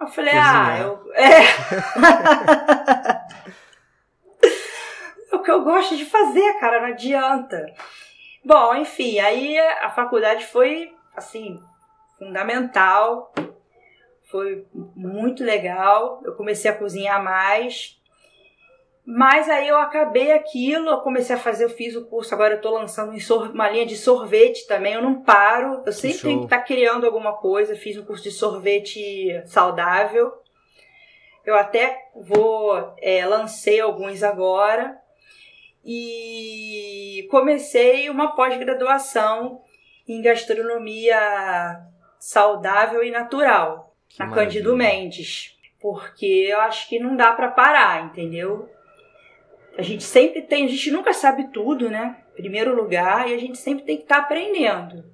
Eu 0.00 0.06
falei, 0.06 0.32
ah, 0.34 0.44
Cozinhar. 0.44 0.70
ah, 0.70 0.78
eu. 0.78 1.12
É. 1.14 1.42
é 5.32 5.36
o 5.36 5.42
que 5.42 5.50
eu 5.50 5.64
gosto 5.64 5.96
de 5.96 6.04
fazer, 6.04 6.54
cara, 6.54 6.80
não 6.80 6.88
adianta. 6.88 7.66
Bom, 8.44 8.76
enfim, 8.76 9.18
aí 9.18 9.58
a 9.58 9.90
faculdade 9.90 10.46
foi, 10.46 10.94
assim, 11.14 11.60
fundamental. 12.20 13.32
Foi 14.30 14.64
muito 14.94 15.42
legal. 15.42 16.20
Eu 16.24 16.34
comecei 16.34 16.70
a 16.70 16.76
cozinhar 16.76 17.24
mais. 17.24 17.98
Mas 19.04 19.48
aí 19.48 19.66
eu 19.66 19.78
acabei 19.78 20.30
aquilo, 20.30 20.88
eu 20.88 21.00
comecei 21.00 21.34
a 21.34 21.38
fazer, 21.38 21.64
eu 21.64 21.70
fiz 21.70 21.96
o 21.96 22.06
curso, 22.06 22.32
agora 22.32 22.54
eu 22.54 22.60
tô 22.60 22.70
lançando 22.70 23.12
uma 23.50 23.68
linha 23.68 23.84
de 23.84 23.96
sorvete 23.96 24.68
também, 24.68 24.92
eu 24.92 25.02
não 25.02 25.22
paro, 25.22 25.82
eu 25.84 25.92
sempre 25.92 26.18
tenho 26.18 26.38
que 26.40 26.44
estar 26.44 26.58
tá 26.58 26.62
criando 26.62 27.06
alguma 27.06 27.32
coisa, 27.32 27.74
fiz 27.74 27.96
um 27.96 28.04
curso 28.04 28.22
de 28.22 28.30
sorvete 28.30 29.42
saudável. 29.46 30.32
Eu 31.44 31.56
até 31.56 31.98
vou, 32.14 32.94
é, 33.00 33.26
lancei 33.26 33.80
alguns 33.80 34.22
agora. 34.22 34.96
e 35.84 37.26
comecei 37.30 38.10
uma 38.10 38.36
pós-graduação 38.36 39.62
em 40.06 40.20
gastronomia 40.20 41.18
saudável 42.20 43.02
e 43.02 43.10
natural 43.10 43.96
Que 44.08 44.20
na 44.20 44.26
maravilha. 44.26 44.52
Cândido 44.52 44.76
Mendes, 44.76 45.58
porque 45.80 46.46
eu 46.48 46.60
acho 46.60 46.88
que 46.88 46.98
não 46.98 47.16
dá 47.16 47.32
para 47.32 47.48
parar, 47.48 48.04
entendeu? 48.04 48.68
A 49.76 49.82
gente 49.82 50.04
sempre 50.04 50.42
tem, 50.42 50.66
a 50.66 50.68
gente 50.68 50.90
nunca 50.90 51.12
sabe 51.14 51.48
tudo, 51.48 51.88
né? 51.88 52.18
Primeiro 52.36 52.76
lugar, 52.76 53.28
e 53.28 53.34
a 53.34 53.38
gente 53.38 53.56
sempre 53.56 53.84
tem 53.84 53.96
que 53.96 54.02
estar 54.02 54.18
aprendendo. 54.18 55.04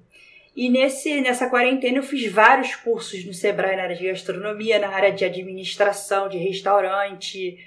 E 0.55 0.69
nesse, 0.69 1.21
nessa 1.21 1.49
quarentena 1.49 1.97
eu 1.97 2.03
fiz 2.03 2.31
vários 2.31 2.75
cursos 2.75 3.23
no 3.23 3.33
Sebrae 3.33 3.75
na 3.75 3.83
área 3.83 3.95
de 3.95 4.07
gastronomia, 4.07 4.79
na 4.79 4.89
área 4.89 5.11
de 5.11 5.23
administração, 5.23 6.27
de 6.27 6.37
restaurante. 6.37 7.57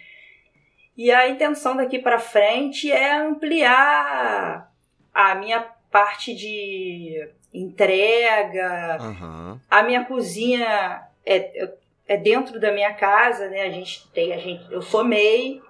E 0.96 1.10
a 1.10 1.28
intenção 1.28 1.76
daqui 1.76 2.00
para 2.00 2.18
frente 2.18 2.90
é 2.90 3.14
ampliar 3.14 4.70
a 5.14 5.34
minha 5.36 5.60
parte 5.90 6.34
de 6.34 7.28
entrega, 7.52 8.96
Aham. 9.00 9.60
a 9.70 9.82
minha 9.82 10.04
cozinha 10.04 11.02
é, 11.26 11.68
é 12.06 12.16
dentro 12.16 12.60
da 12.60 12.72
minha 12.72 12.94
casa, 12.94 13.48
né? 13.48 13.62
A 13.62 13.70
gente 13.70 14.08
tem, 14.12 14.32
a 14.32 14.38
gente, 14.38 14.64
eu 14.72 14.82
sou 14.82 15.04
MEI 15.04 15.60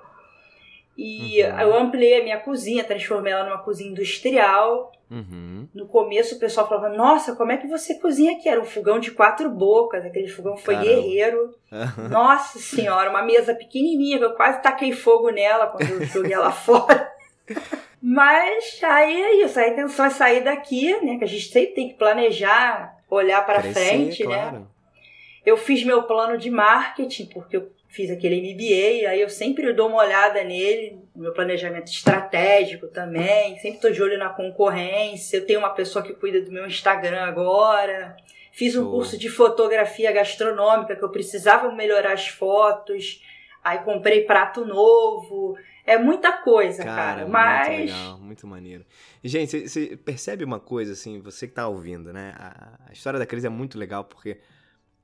e 0.97 1.43
Uhum. 1.43 1.61
eu 1.61 1.75
ampliei 1.79 2.21
a 2.21 2.25
minha 2.25 2.39
cozinha, 2.41 2.85
transformei 2.85 3.33
ela 3.33 3.45
numa 3.45 3.59
cozinha 3.63 3.91
industrial. 3.91 4.93
Uhum. 5.11 5.67
No 5.75 5.87
começo 5.89 6.37
o 6.37 6.39
pessoal 6.39 6.69
falava: 6.69 6.89
Nossa, 6.91 7.35
como 7.35 7.51
é 7.51 7.57
que 7.57 7.67
você 7.67 7.95
cozinha 7.99 8.37
aqui? 8.37 8.49
Era 8.49 8.61
um 8.61 8.65
fogão 8.65 8.99
de 9.01 9.11
quatro 9.11 9.49
bocas, 9.51 10.05
aquele 10.05 10.29
fogão 10.29 10.57
foi 10.57 10.75
Caramba. 10.75 10.93
guerreiro. 10.95 11.55
Nossa 12.11 12.59
senhora, 12.59 13.11
uma 13.11 13.23
mesa 13.23 13.55
pequenininha, 13.55 14.19
que 14.19 14.25
eu 14.25 14.35
quase 14.35 14.61
taquei 14.63 14.93
fogo 14.93 15.31
nela 15.31 15.67
quando 15.69 15.89
eu 15.89 16.05
joguei 16.05 16.33
ela 16.35 16.53
fora. 16.53 17.11
Mas 18.03 18.81
aí 18.83 19.21
é 19.21 19.45
isso, 19.45 19.59
a 19.59 19.69
intenção 19.69 20.07
é 20.07 20.11
sair 20.11 20.43
daqui, 20.43 20.99
né? 21.05 21.19
Que 21.19 21.25
a 21.25 21.29
gente 21.29 21.49
sempre 21.51 21.75
tem 21.75 21.89
que 21.89 21.95
planejar, 21.95 22.97
olhar 23.11 23.45
para 23.45 23.61
Crescer, 23.61 23.89
frente, 23.89 24.27
né? 24.27 24.37
claro. 24.37 24.71
Eu 25.45 25.57
fiz 25.57 25.85
meu 25.85 26.03
plano 26.05 26.39
de 26.39 26.51
marketing, 26.51 27.27
porque 27.27 27.57
eu 27.57 27.71
fiz 27.91 28.11
aquele 28.11 28.41
MBA, 28.41 29.09
aí 29.11 29.21
eu 29.21 29.29
sempre 29.29 29.73
dou 29.73 29.89
uma 29.89 29.99
olhada 29.99 30.43
nele, 30.45 30.99
meu 31.15 31.33
planejamento 31.33 31.91
estratégico 31.91 32.87
também, 32.87 33.57
sempre 33.57 33.77
estou 33.77 33.91
de 33.91 34.03
olho 34.03 34.17
na 34.17 34.29
concorrência, 34.29 35.37
eu 35.37 35.47
tenho 35.47 35.59
uma 35.59 35.71
pessoa 35.71 36.05
que 36.05 36.15
cuida 36.15 36.41
do 36.41 36.53
meu 36.53 36.67
Instagram 36.67 37.23
agora, 37.23 38.17
fiz 38.53 38.77
um 38.77 38.85
Show. 38.85 38.93
curso 38.93 39.19
de 39.19 39.29
fotografia 39.29 40.13
gastronômica, 40.13 40.95
que 40.95 41.03
eu 41.03 41.11
precisava 41.11 41.73
melhorar 41.73 42.13
as 42.13 42.29
fotos, 42.29 43.23
aí 43.63 43.79
comprei 43.81 44.25
prato 44.25 44.65
novo, 44.65 45.57
é 45.85 45.99
muita 45.99 46.33
coisa, 46.33 46.85
cara, 46.85 46.97
Cara, 46.97 47.21
muito 47.23 47.33
mas... 47.33 47.69
legal, 47.69 48.19
muito 48.19 48.47
maneiro. 48.47 48.85
Gente, 49.25 49.69
você 49.69 49.97
percebe 49.97 50.45
uma 50.45 50.61
coisa, 50.61 50.93
assim, 50.93 51.21
você 51.21 51.49
que 51.49 51.55
tá 51.55 51.67
ouvindo, 51.67 52.13
né? 52.13 52.35
A, 52.37 52.79
a 52.89 52.93
história 52.93 53.19
da 53.19 53.27
Cris 53.27 53.45
é 53.45 53.49
muito 53.49 53.79
legal 53.79 54.05
porque 54.05 54.39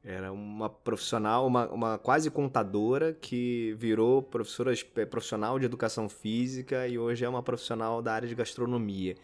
era 0.04 0.32
uma 0.32 0.70
profissional, 0.70 1.44
uma, 1.44 1.68
uma 1.68 1.98
quase 1.98 2.30
contadora 2.30 3.12
que 3.12 3.74
virou 3.76 4.22
professora 4.22 4.72
eh, 4.72 5.04
profissional 5.04 5.58
de 5.58 5.64
educação 5.64 6.08
física 6.08 6.86
e 6.86 6.96
hoje 6.96 7.24
é 7.24 7.28
uma 7.28 7.42
profissional 7.42 8.00
da 8.00 8.12
área 8.12 8.28
de 8.28 8.34
gastronomia. 8.36 9.16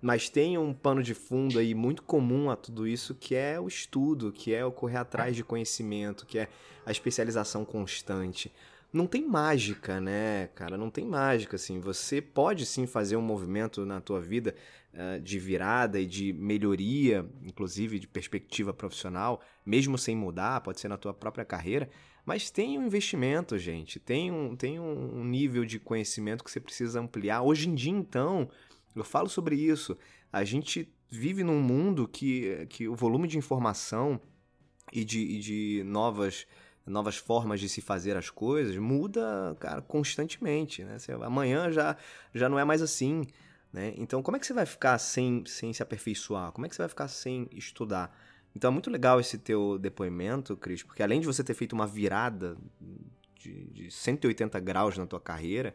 Mas 0.00 0.28
tem 0.28 0.56
um 0.56 0.72
pano 0.72 1.02
de 1.02 1.12
fundo 1.12 1.58
aí 1.58 1.74
muito 1.74 2.04
comum 2.04 2.50
a 2.50 2.54
tudo 2.54 2.86
isso, 2.86 3.16
que 3.16 3.34
é 3.34 3.58
o 3.58 3.66
estudo, 3.66 4.30
que 4.30 4.54
é 4.54 4.64
o 4.64 4.70
correr 4.70 4.98
atrás 4.98 5.34
de 5.34 5.42
conhecimento, 5.42 6.24
que 6.24 6.38
é 6.38 6.48
a 6.86 6.92
especialização 6.92 7.64
constante 7.64 8.52
não 8.92 9.06
tem 9.06 9.26
mágica, 9.26 10.00
né, 10.00 10.48
cara? 10.54 10.76
Não 10.76 10.90
tem 10.90 11.04
mágica, 11.04 11.56
assim. 11.56 11.78
Você 11.80 12.22
pode 12.22 12.64
sim 12.64 12.86
fazer 12.86 13.16
um 13.16 13.22
movimento 13.22 13.84
na 13.84 14.00
tua 14.00 14.20
vida 14.20 14.54
uh, 14.94 15.20
de 15.20 15.38
virada 15.38 16.00
e 16.00 16.06
de 16.06 16.32
melhoria, 16.32 17.28
inclusive 17.42 17.98
de 17.98 18.08
perspectiva 18.08 18.72
profissional, 18.72 19.42
mesmo 19.64 19.98
sem 19.98 20.16
mudar, 20.16 20.62
pode 20.62 20.80
ser 20.80 20.88
na 20.88 20.96
tua 20.96 21.12
própria 21.12 21.44
carreira. 21.44 21.88
Mas 22.24 22.50
tem 22.50 22.78
um 22.78 22.86
investimento, 22.86 23.58
gente. 23.58 23.98
Tem 23.98 24.30
um, 24.30 24.56
tem 24.56 24.78
um 24.78 25.24
nível 25.24 25.64
de 25.64 25.78
conhecimento 25.78 26.44
que 26.44 26.50
você 26.50 26.60
precisa 26.60 27.00
ampliar. 27.00 27.42
Hoje 27.42 27.68
em 27.68 27.74
dia, 27.74 27.92
então, 27.92 28.50
eu 28.94 29.04
falo 29.04 29.28
sobre 29.28 29.56
isso. 29.56 29.96
A 30.32 30.44
gente 30.44 30.92
vive 31.10 31.42
num 31.42 31.60
mundo 31.60 32.06
que, 32.06 32.66
que 32.68 32.86
o 32.88 32.94
volume 32.94 33.26
de 33.28 33.38
informação 33.38 34.20
e 34.92 35.04
de, 35.04 35.20
e 35.20 35.38
de 35.38 35.82
novas 35.84 36.46
novas 36.88 37.16
formas 37.16 37.60
de 37.60 37.68
se 37.68 37.80
fazer 37.80 38.16
as 38.16 38.30
coisas 38.30 38.76
muda, 38.76 39.56
cara, 39.60 39.82
constantemente, 39.82 40.84
né? 40.84 40.98
Você, 40.98 41.12
amanhã 41.12 41.70
já, 41.70 41.96
já 42.34 42.48
não 42.48 42.58
é 42.58 42.64
mais 42.64 42.82
assim, 42.82 43.26
né? 43.72 43.92
Então, 43.96 44.22
como 44.22 44.36
é 44.36 44.40
que 44.40 44.46
você 44.46 44.52
vai 44.52 44.66
ficar 44.66 44.98
sem, 44.98 45.44
sem 45.46 45.72
se 45.72 45.82
aperfeiçoar? 45.82 46.52
Como 46.52 46.66
é 46.66 46.68
que 46.68 46.74
você 46.74 46.82
vai 46.82 46.88
ficar 46.88 47.08
sem 47.08 47.48
estudar? 47.52 48.16
Então, 48.56 48.70
é 48.70 48.72
muito 48.72 48.90
legal 48.90 49.20
esse 49.20 49.38
teu 49.38 49.78
depoimento, 49.78 50.56
Cris, 50.56 50.82
porque 50.82 51.02
além 51.02 51.20
de 51.20 51.26
você 51.26 51.44
ter 51.44 51.54
feito 51.54 51.74
uma 51.74 51.86
virada 51.86 52.56
de, 53.36 53.66
de 53.66 53.90
180 53.90 54.58
graus 54.60 54.96
na 54.96 55.06
tua 55.06 55.20
carreira, 55.20 55.74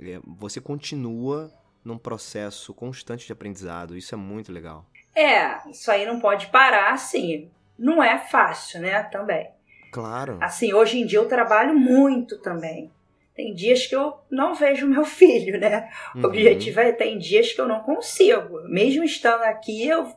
é, 0.00 0.20
você 0.24 0.60
continua 0.60 1.52
num 1.84 1.98
processo 1.98 2.72
constante 2.72 3.26
de 3.26 3.32
aprendizado. 3.32 3.96
Isso 3.96 4.14
é 4.14 4.18
muito 4.18 4.52
legal. 4.52 4.86
É, 5.14 5.68
isso 5.68 5.90
aí 5.90 6.06
não 6.06 6.20
pode 6.20 6.46
parar, 6.46 6.92
assim. 6.92 7.50
Não 7.78 8.02
é 8.02 8.18
fácil, 8.18 8.80
né, 8.80 9.02
também. 9.04 9.50
Claro. 9.92 10.38
Assim, 10.40 10.72
hoje 10.72 10.98
em 10.98 11.06
dia 11.06 11.18
eu 11.20 11.28
trabalho 11.28 11.74
muito 11.78 12.38
também. 12.38 12.90
Tem 13.36 13.54
dias 13.54 13.86
que 13.86 13.94
eu 13.94 14.14
não 14.30 14.54
vejo 14.54 14.86
meu 14.86 15.04
filho, 15.06 15.60
né? 15.60 15.88
O 16.14 16.18
Uhum. 16.18 16.24
objetivo 16.24 16.80
é 16.80 16.90
tem 16.92 17.16
dias 17.18 17.52
que 17.52 17.60
eu 17.60 17.68
não 17.68 17.80
consigo. 17.80 18.60
Mesmo 18.68 19.04
estando 19.04 19.42
aqui, 19.42 19.86
eu 19.86 20.12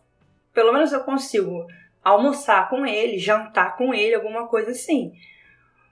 pelo 0.53 0.71
menos 0.73 0.91
eu 0.93 1.01
consigo 1.01 1.67
almoçar 2.03 2.69
com 2.69 2.85
ele, 2.85 3.19
jantar 3.19 3.75
com 3.77 3.93
ele, 3.93 4.15
alguma 4.15 4.47
coisa 4.47 4.71
assim. 4.71 5.11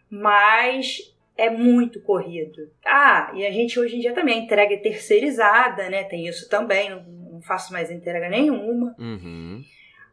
Mas 0.09 0.97
é 1.35 1.49
muito 1.49 2.01
corrido. 2.01 2.69
Ah, 2.85 3.31
e 3.33 3.45
a 3.45 3.51
gente 3.51 3.79
hoje 3.79 3.95
em 3.97 3.99
dia 3.99 4.13
também 4.13 4.39
a 4.39 4.43
entrega 4.43 4.73
é 4.75 4.77
terceirizada, 4.77 5.89
né? 5.89 6.03
Tem 6.03 6.27
isso 6.27 6.47
também, 6.49 6.89
não, 6.89 7.03
não 7.03 7.41
faço 7.41 7.73
mais 7.73 7.89
entrega 7.91 8.29
nenhuma. 8.29 8.95
Uhum. 8.99 9.63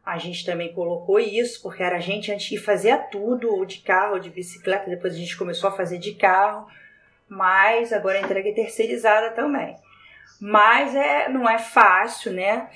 A 0.03 0.17
gente 0.17 0.45
também 0.45 0.73
colocou 0.73 1.19
isso, 1.19 1.61
porque 1.61 1.83
era 1.83 1.97
a 1.97 1.99
gente 1.99 2.31
antes 2.31 2.49
que 2.49 2.57
fazia 2.57 2.97
tudo, 2.97 3.51
ou 3.51 3.65
de 3.65 3.79
carro, 3.79 4.13
ou 4.13 4.19
de 4.19 4.29
bicicleta, 4.29 4.89
depois 4.89 5.13
a 5.13 5.17
gente 5.17 5.37
começou 5.37 5.69
a 5.69 5.73
fazer 5.73 5.99
de 5.99 6.15
carro, 6.15 6.67
mas 7.29 7.93
agora 7.93 8.17
a 8.17 8.21
entrega 8.21 8.49
é 8.49 8.53
terceirizada 8.53 9.31
também. 9.31 9.75
Mas 10.39 10.95
é, 10.95 11.29
não 11.29 11.47
é 11.47 11.59
fácil, 11.59 12.33
né? 12.33 12.67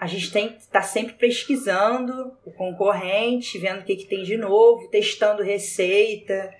A 0.00 0.06
gente 0.06 0.32
tem 0.32 0.48
que 0.48 0.60
estar 0.60 0.80
sempre 0.80 1.12
pesquisando 1.12 2.34
o 2.46 2.50
concorrente, 2.50 3.58
vendo 3.58 3.80
o 3.80 3.84
que, 3.84 3.96
que 3.96 4.06
tem 4.06 4.22
de 4.22 4.38
novo, 4.38 4.88
testando 4.88 5.42
receita. 5.42 6.54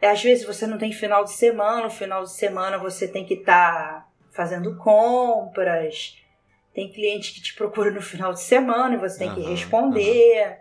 E 0.00 0.06
às 0.06 0.22
vezes 0.22 0.46
você 0.46 0.68
não 0.68 0.78
tem 0.78 0.92
final 0.92 1.24
de 1.24 1.32
semana, 1.32 1.82
no 1.82 1.90
final 1.90 2.22
de 2.22 2.30
semana 2.30 2.78
você 2.78 3.08
tem 3.08 3.26
que 3.26 3.34
estar 3.34 4.08
fazendo 4.30 4.76
compras. 4.76 6.19
Tem 6.74 6.90
cliente 6.90 7.32
que 7.32 7.42
te 7.42 7.54
procura 7.54 7.90
no 7.90 8.00
final 8.00 8.32
de 8.32 8.40
semana 8.40 8.94
e 8.94 8.98
você 8.98 9.18
tem 9.18 9.34
que 9.34 9.40
Aham, 9.40 9.54
responder. 9.54 10.58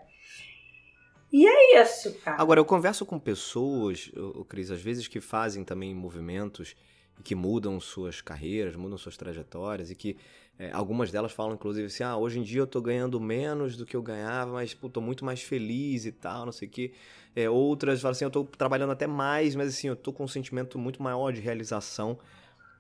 E 1.32 1.48
é 1.48 1.82
isso, 1.82 2.14
cara. 2.22 2.42
Agora, 2.42 2.60
eu 2.60 2.66
converso 2.66 3.06
com 3.06 3.20
pessoas, 3.20 4.12
Cris, 4.48 4.72
às 4.72 4.82
vezes 4.82 5.08
que 5.08 5.22
fazem 5.22 5.64
também 5.64 5.94
movimentos 5.94 6.76
e 7.20 7.24
que 7.24 7.36
mudam 7.36 7.80
suas 7.80 8.22
carreiras, 8.22 8.76
mudam 8.76 8.98
suas 8.98 9.16
trajetórias 9.16 9.92
e 9.92 9.96
que 9.96 10.18
é, 10.58 10.72
algumas 10.74 11.12
delas 11.12 11.32
falam, 11.32 11.54
inclusive, 11.54 11.88
assim, 11.88 12.04
ah, 12.04 12.18
hoje 12.18 12.40
em 12.40 12.44
dia 12.44 12.60
eu 12.62 12.68
tô 12.68 12.82
ganhando 12.82 13.18
menos 13.20 13.78
do 13.78 13.86
que 13.86 13.96
eu 13.96 14.02
ganhava, 14.02 14.52
mas, 14.52 14.74
pô, 14.74 14.90
tô 14.90 15.00
muito 15.00 15.24
mais 15.24 15.42
feliz 15.42 16.06
e 16.06 16.12
tal, 16.12 16.46
não 16.46 16.52
sei 16.52 16.68
o 16.68 16.72
quê. 16.72 16.92
É, 17.34 17.50
outras 17.50 18.02
falam 18.02 18.12
assim, 18.12 18.26
eu 18.26 18.32
tô 18.32 18.44
trabalhando 18.44 18.92
até 18.92 19.08
mais, 19.08 19.56
mas, 19.56 19.70
assim, 19.70 19.88
eu 19.88 19.96
tô 19.96 20.12
com 20.12 20.24
um 20.26 20.28
sentimento 20.28 20.78
muito 20.78 21.02
maior 21.02 21.32
de 21.32 21.40
realização. 21.40 22.20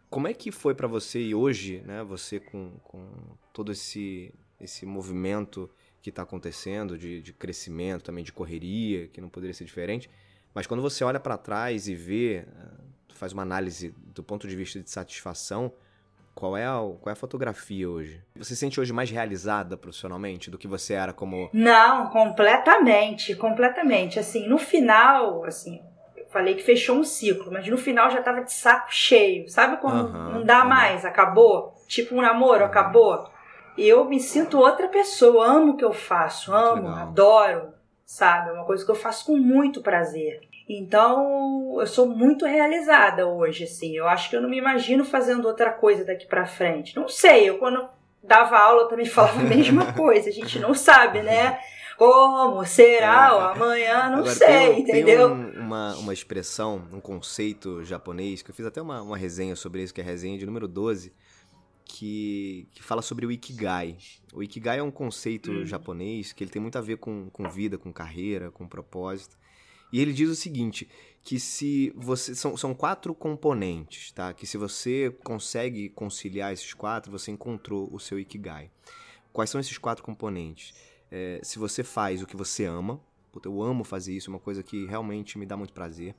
Como 0.09 0.27
é 0.27 0.33
que 0.33 0.51
foi 0.51 0.73
pra 0.73 0.87
você 0.87 1.21
e 1.21 1.35
hoje, 1.35 1.81
né, 1.85 2.03
você 2.03 2.39
com, 2.39 2.71
com 2.83 3.07
todo 3.53 3.71
esse, 3.71 4.33
esse 4.59 4.85
movimento 4.85 5.69
que 6.01 6.09
está 6.09 6.23
acontecendo 6.23 6.97
de, 6.97 7.21
de 7.21 7.33
crescimento, 7.33 8.03
também 8.05 8.23
de 8.23 8.31
correria, 8.31 9.07
que 9.07 9.21
não 9.21 9.29
poderia 9.29 9.53
ser 9.53 9.65
diferente, 9.65 10.09
mas 10.53 10.65
quando 10.65 10.81
você 10.81 11.03
olha 11.03 11.19
para 11.19 11.37
trás 11.37 11.87
e 11.87 11.93
vê, 11.93 12.37
eh, 12.37 12.45
faz 13.13 13.33
uma 13.33 13.43
análise 13.43 13.93
do 14.13 14.23
ponto 14.23 14.47
de 14.47 14.55
vista 14.55 14.79
de 14.79 14.89
satisfação, 14.89 15.71
qual 16.33 16.55
é, 16.55 16.65
a, 16.65 16.77
qual 16.77 17.09
é 17.09 17.11
a 17.11 17.15
fotografia 17.15 17.89
hoje? 17.89 18.23
Você 18.35 18.55
se 18.55 18.61
sente 18.61 18.79
hoje 18.79 18.93
mais 18.93 19.11
realizada 19.11 19.75
profissionalmente 19.75 20.49
do 20.49 20.57
que 20.57 20.67
você 20.67 20.93
era 20.93 21.11
como... 21.11 21.49
Não, 21.51 22.09
completamente, 22.09 23.35
completamente. 23.35 24.17
Assim, 24.17 24.47
no 24.47 24.57
final, 24.57 25.43
assim, 25.43 25.81
falei 26.29 26.55
que 26.55 26.63
fechou 26.63 26.95
um 26.97 27.03
ciclo, 27.03 27.51
mas 27.51 27.67
no 27.67 27.77
final 27.77 28.09
já 28.09 28.21
tava 28.21 28.41
de 28.41 28.53
saco 28.53 28.87
cheio. 28.89 29.49
Sabe 29.49 29.77
quando 29.77 30.09
não 30.11 30.43
dá 30.43 30.63
mais, 30.63 31.03
acabou? 31.05 31.75
Tipo 31.87 32.15
um 32.15 32.21
namoro, 32.21 32.63
acabou. 32.63 33.27
Eu 33.77 34.05
me 34.05 34.19
sinto 34.19 34.59
outra 34.59 34.87
pessoa, 34.87 35.45
amo 35.45 35.71
o 35.73 35.77
que 35.77 35.85
eu 35.85 35.93
faço, 35.93 36.51
Muito 36.51 36.65
amo, 36.65 36.87
legal. 36.89 36.97
adoro, 37.03 37.73
sabe? 38.05 38.49
É 38.49 38.53
uma 38.53 38.65
coisa 38.65 38.83
que 38.83 38.91
eu 38.91 38.95
faço 38.95 39.25
com 39.25 39.37
muito 39.37 39.81
prazer. 39.81 40.41
Então, 40.67 41.77
eu 41.79 41.87
sou 41.87 42.05
muito 42.05 42.45
realizada 42.45 43.25
hoje, 43.27 43.63
assim. 43.63 43.95
Eu 43.95 44.07
acho 44.07 44.29
que 44.29 44.35
eu 44.35 44.41
não 44.41 44.49
me 44.49 44.57
imagino 44.57 45.03
fazendo 45.05 45.47
outra 45.47 45.71
coisa 45.71 46.05
daqui 46.05 46.27
para 46.27 46.45
frente. 46.45 46.95
Não 46.95 47.07
sei, 47.07 47.49
eu 47.49 47.57
quando 47.57 47.87
dava 48.23 48.57
aula 48.59 48.83
eu 48.83 48.87
também 48.87 49.05
falava 49.07 49.39
a 49.39 49.43
mesma 49.43 49.93
coisa. 49.93 50.29
A 50.29 50.33
gente 50.33 50.59
não 50.59 50.73
sabe, 50.73 51.21
né? 51.21 51.59
Como 51.99 52.65
será 52.65 53.27
é. 53.27 53.57
amanhã, 53.57 54.09
não 54.09 54.19
Agora, 54.19 54.33
sei, 54.33 54.47
tem, 54.47 54.79
entendeu? 54.83 55.35
Tem 55.35 55.59
um, 55.59 55.65
uma, 55.65 55.95
uma 55.97 56.13
expressão, 56.13 56.87
um 56.93 57.01
conceito 57.01 57.83
japonês, 57.83 58.41
que 58.41 58.49
eu 58.49 58.55
fiz 58.55 58.65
até 58.65 58.81
uma, 58.81 59.01
uma 59.01 59.17
resenha 59.17 59.53
sobre 59.53 59.83
isso, 59.83 59.93
que 59.93 59.99
é 59.99 60.03
a 60.03 60.07
resenha 60.07 60.37
de 60.37 60.45
número 60.45 60.65
12, 60.65 61.11
que, 61.83 62.69
que 62.71 62.81
fala 62.81 63.01
sobre 63.01 63.25
o 63.25 63.31
Ikigai. 63.31 63.97
O 64.33 64.41
Ikigai 64.41 64.79
é 64.79 64.83
um 64.83 64.89
conceito 64.89 65.51
hum. 65.51 65.65
japonês 65.65 66.31
que 66.31 66.41
ele 66.41 66.51
tem 66.51 66.61
muito 66.61 66.77
a 66.77 66.81
ver 66.81 66.99
com, 66.99 67.29
com 67.31 67.49
vida, 67.49 67.77
com 67.77 67.91
carreira, 67.91 68.49
com 68.49 68.65
propósito. 68.65 69.37
E 69.91 69.99
ele 69.99 70.13
diz 70.13 70.29
o 70.29 70.35
seguinte, 70.35 70.87
que 71.21 71.37
se 71.37 71.91
você 71.97 72.33
são, 72.33 72.55
são 72.55 72.73
quatro 72.73 73.13
componentes, 73.13 74.13
tá? 74.13 74.33
Que 74.33 74.47
se 74.47 74.55
você 74.55 75.13
consegue 75.21 75.89
conciliar 75.89 76.53
esses 76.53 76.73
quatro, 76.73 77.11
você 77.11 77.29
encontrou 77.29 77.89
o 77.91 77.99
seu 77.99 78.17
ikigai. 78.17 78.71
Quais 79.33 79.49
são 79.49 79.59
esses 79.59 79.77
quatro 79.77 80.01
componentes? 80.01 80.73
É, 81.11 81.39
se 81.43 81.59
você 81.59 81.83
faz 81.83 82.21
o 82.21 82.27
que 82.27 82.35
você 82.35 82.65
ama, 82.65 82.99
puta, 83.31 83.47
eu 83.47 83.61
amo 83.61 83.83
fazer 83.83 84.13
isso, 84.13 84.29
é 84.29 84.33
uma 84.33 84.39
coisa 84.39 84.63
que 84.63 84.85
realmente 84.85 85.37
me 85.37 85.45
dá 85.45 85.57
muito 85.57 85.73
prazer. 85.73 86.15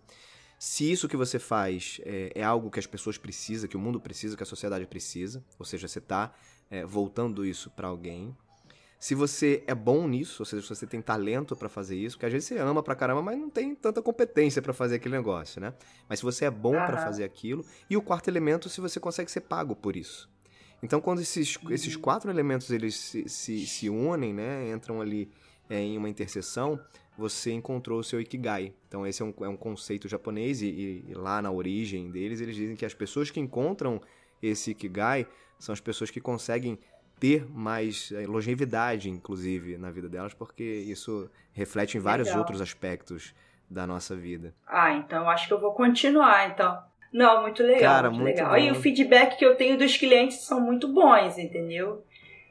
Se 0.58 0.90
isso 0.90 1.08
que 1.08 1.16
você 1.16 1.38
faz 1.38 2.00
é, 2.04 2.32
é 2.34 2.42
algo 2.42 2.70
que 2.70 2.78
as 2.78 2.86
pessoas 2.86 3.16
precisam, 3.16 3.68
que 3.68 3.76
o 3.76 3.80
mundo 3.80 4.00
precisa, 4.00 4.36
que 4.36 4.42
a 4.42 4.46
sociedade 4.46 4.86
precisa, 4.86 5.44
ou 5.58 5.64
seja, 5.64 5.88
você 5.88 5.98
está 5.98 6.34
é, 6.70 6.84
voltando 6.84 7.44
isso 7.44 7.70
para 7.70 7.88
alguém 7.88 8.36
se 9.00 9.14
você 9.14 9.64
é 9.66 9.74
bom 9.74 10.06
nisso, 10.06 10.42
ou 10.42 10.46
seja, 10.46 10.60
se 10.60 10.68
você 10.68 10.86
tem 10.86 11.00
talento 11.00 11.56
para 11.56 11.70
fazer 11.70 11.96
isso, 11.96 12.16
porque 12.16 12.26
às 12.26 12.32
vezes 12.32 12.46
você 12.46 12.58
ama 12.58 12.82
pra 12.82 12.94
caramba, 12.94 13.22
mas 13.22 13.38
não 13.38 13.48
tem 13.48 13.74
tanta 13.74 14.02
competência 14.02 14.60
para 14.60 14.74
fazer 14.74 14.96
aquele 14.96 15.16
negócio, 15.16 15.58
né? 15.58 15.72
Mas 16.06 16.18
se 16.18 16.24
você 16.24 16.44
é 16.44 16.50
bom 16.50 16.76
uhum. 16.76 16.86
para 16.86 16.98
fazer 16.98 17.24
aquilo, 17.24 17.64
e 17.88 17.96
o 17.96 18.02
quarto 18.02 18.28
elemento, 18.28 18.68
se 18.68 18.78
você 18.78 19.00
consegue 19.00 19.30
ser 19.30 19.40
pago 19.40 19.74
por 19.74 19.96
isso. 19.96 20.28
Então, 20.82 21.00
quando 21.00 21.20
esses, 21.20 21.56
uhum. 21.56 21.70
esses 21.70 21.96
quatro 21.96 22.30
elementos 22.30 22.70
eles 22.70 22.96
se, 22.96 23.28
se, 23.28 23.66
se 23.66 23.90
unem, 23.90 24.32
né, 24.32 24.70
entram 24.70 25.00
ali 25.00 25.30
é, 25.68 25.78
em 25.78 25.98
uma 25.98 26.08
interseção, 26.08 26.80
você 27.16 27.52
encontrou 27.52 28.00
o 28.00 28.04
seu 28.04 28.20
Ikigai. 28.20 28.72
Então, 28.88 29.06
esse 29.06 29.22
é 29.22 29.24
um, 29.24 29.34
é 29.42 29.48
um 29.48 29.56
conceito 29.56 30.08
japonês, 30.08 30.62
e, 30.62 31.04
e 31.06 31.14
lá 31.14 31.42
na 31.42 31.50
origem 31.50 32.10
deles, 32.10 32.40
eles 32.40 32.56
dizem 32.56 32.76
que 32.76 32.84
as 32.86 32.94
pessoas 32.94 33.30
que 33.30 33.38
encontram 33.38 34.00
esse 34.42 34.70
Ikigai 34.70 35.26
são 35.58 35.72
as 35.72 35.80
pessoas 35.80 36.10
que 36.10 36.20
conseguem 36.20 36.78
ter 37.20 37.46
mais 37.50 38.10
eh, 38.12 38.26
longevidade, 38.26 39.10
inclusive, 39.10 39.76
na 39.76 39.90
vida 39.90 40.08
delas, 40.08 40.32
porque 40.32 40.64
isso 40.64 41.30
reflete 41.52 41.98
em 41.98 42.00
vários 42.00 42.28
Legal. 42.28 42.40
outros 42.40 42.62
aspectos 42.62 43.34
da 43.68 43.86
nossa 43.86 44.16
vida. 44.16 44.54
Ah, 44.66 44.94
então 44.94 45.28
acho 45.28 45.46
que 45.46 45.52
eu 45.52 45.60
vou 45.60 45.74
continuar, 45.74 46.48
então. 46.48 46.82
Não, 47.12 47.42
muito 47.42 47.62
legal, 47.62 47.80
Cara, 47.80 48.10
muito, 48.10 48.22
muito 48.22 48.36
legal. 48.36 48.50
Bom. 48.52 48.58
E 48.58 48.70
o 48.70 48.74
feedback 48.74 49.36
que 49.36 49.44
eu 49.44 49.56
tenho 49.56 49.76
dos 49.76 49.96
clientes 49.96 50.38
são 50.38 50.60
muito 50.60 50.86
bons, 50.88 51.38
entendeu? 51.38 52.04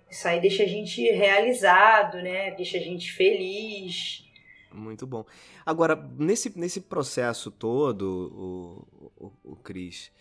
Isso 0.09 0.27
aí 0.27 0.41
deixa 0.41 0.63
a 0.63 0.67
gente 0.67 1.01
realizado, 1.01 2.17
né? 2.17 2.51
Deixa 2.51 2.77
a 2.77 2.81
gente 2.81 3.11
feliz. 3.11 4.25
Muito 4.71 5.07
bom. 5.07 5.25
Agora, 5.65 5.95
nesse, 6.17 6.57
nesse 6.57 6.81
processo 6.81 7.49
todo, 7.49 8.85
o, 9.17 9.25
o, 9.25 9.51
o 9.51 9.55
Cris, 9.55 10.11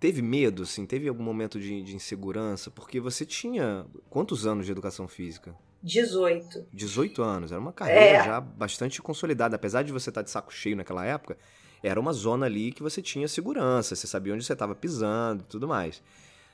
Teve 0.00 0.22
medo, 0.22 0.62
assim? 0.62 0.86
Teve 0.86 1.08
algum 1.08 1.24
momento 1.24 1.58
de, 1.58 1.82
de 1.82 1.96
insegurança? 1.96 2.70
Porque 2.70 3.00
você 3.00 3.26
tinha 3.26 3.84
quantos 4.08 4.46
anos 4.46 4.64
de 4.64 4.70
educação 4.70 5.08
física? 5.08 5.54
18. 5.82 6.66
18 6.72 7.22
anos, 7.22 7.52
era 7.52 7.60
uma 7.60 7.72
carreira 7.72 8.00
é. 8.00 8.24
já 8.24 8.40
bastante 8.40 9.02
consolidada. 9.02 9.56
Apesar 9.56 9.82
de 9.82 9.92
você 9.92 10.10
estar 10.10 10.22
de 10.22 10.30
saco 10.30 10.52
cheio 10.52 10.76
naquela 10.76 11.04
época, 11.04 11.36
era 11.82 11.98
uma 11.98 12.12
zona 12.12 12.46
ali 12.46 12.72
que 12.72 12.82
você 12.82 13.00
tinha 13.00 13.28
segurança, 13.28 13.94
você 13.94 14.06
sabia 14.06 14.34
onde 14.34 14.44
você 14.44 14.52
estava 14.52 14.74
pisando 14.74 15.42
e 15.42 15.46
tudo 15.46 15.68
mais. 15.68 16.02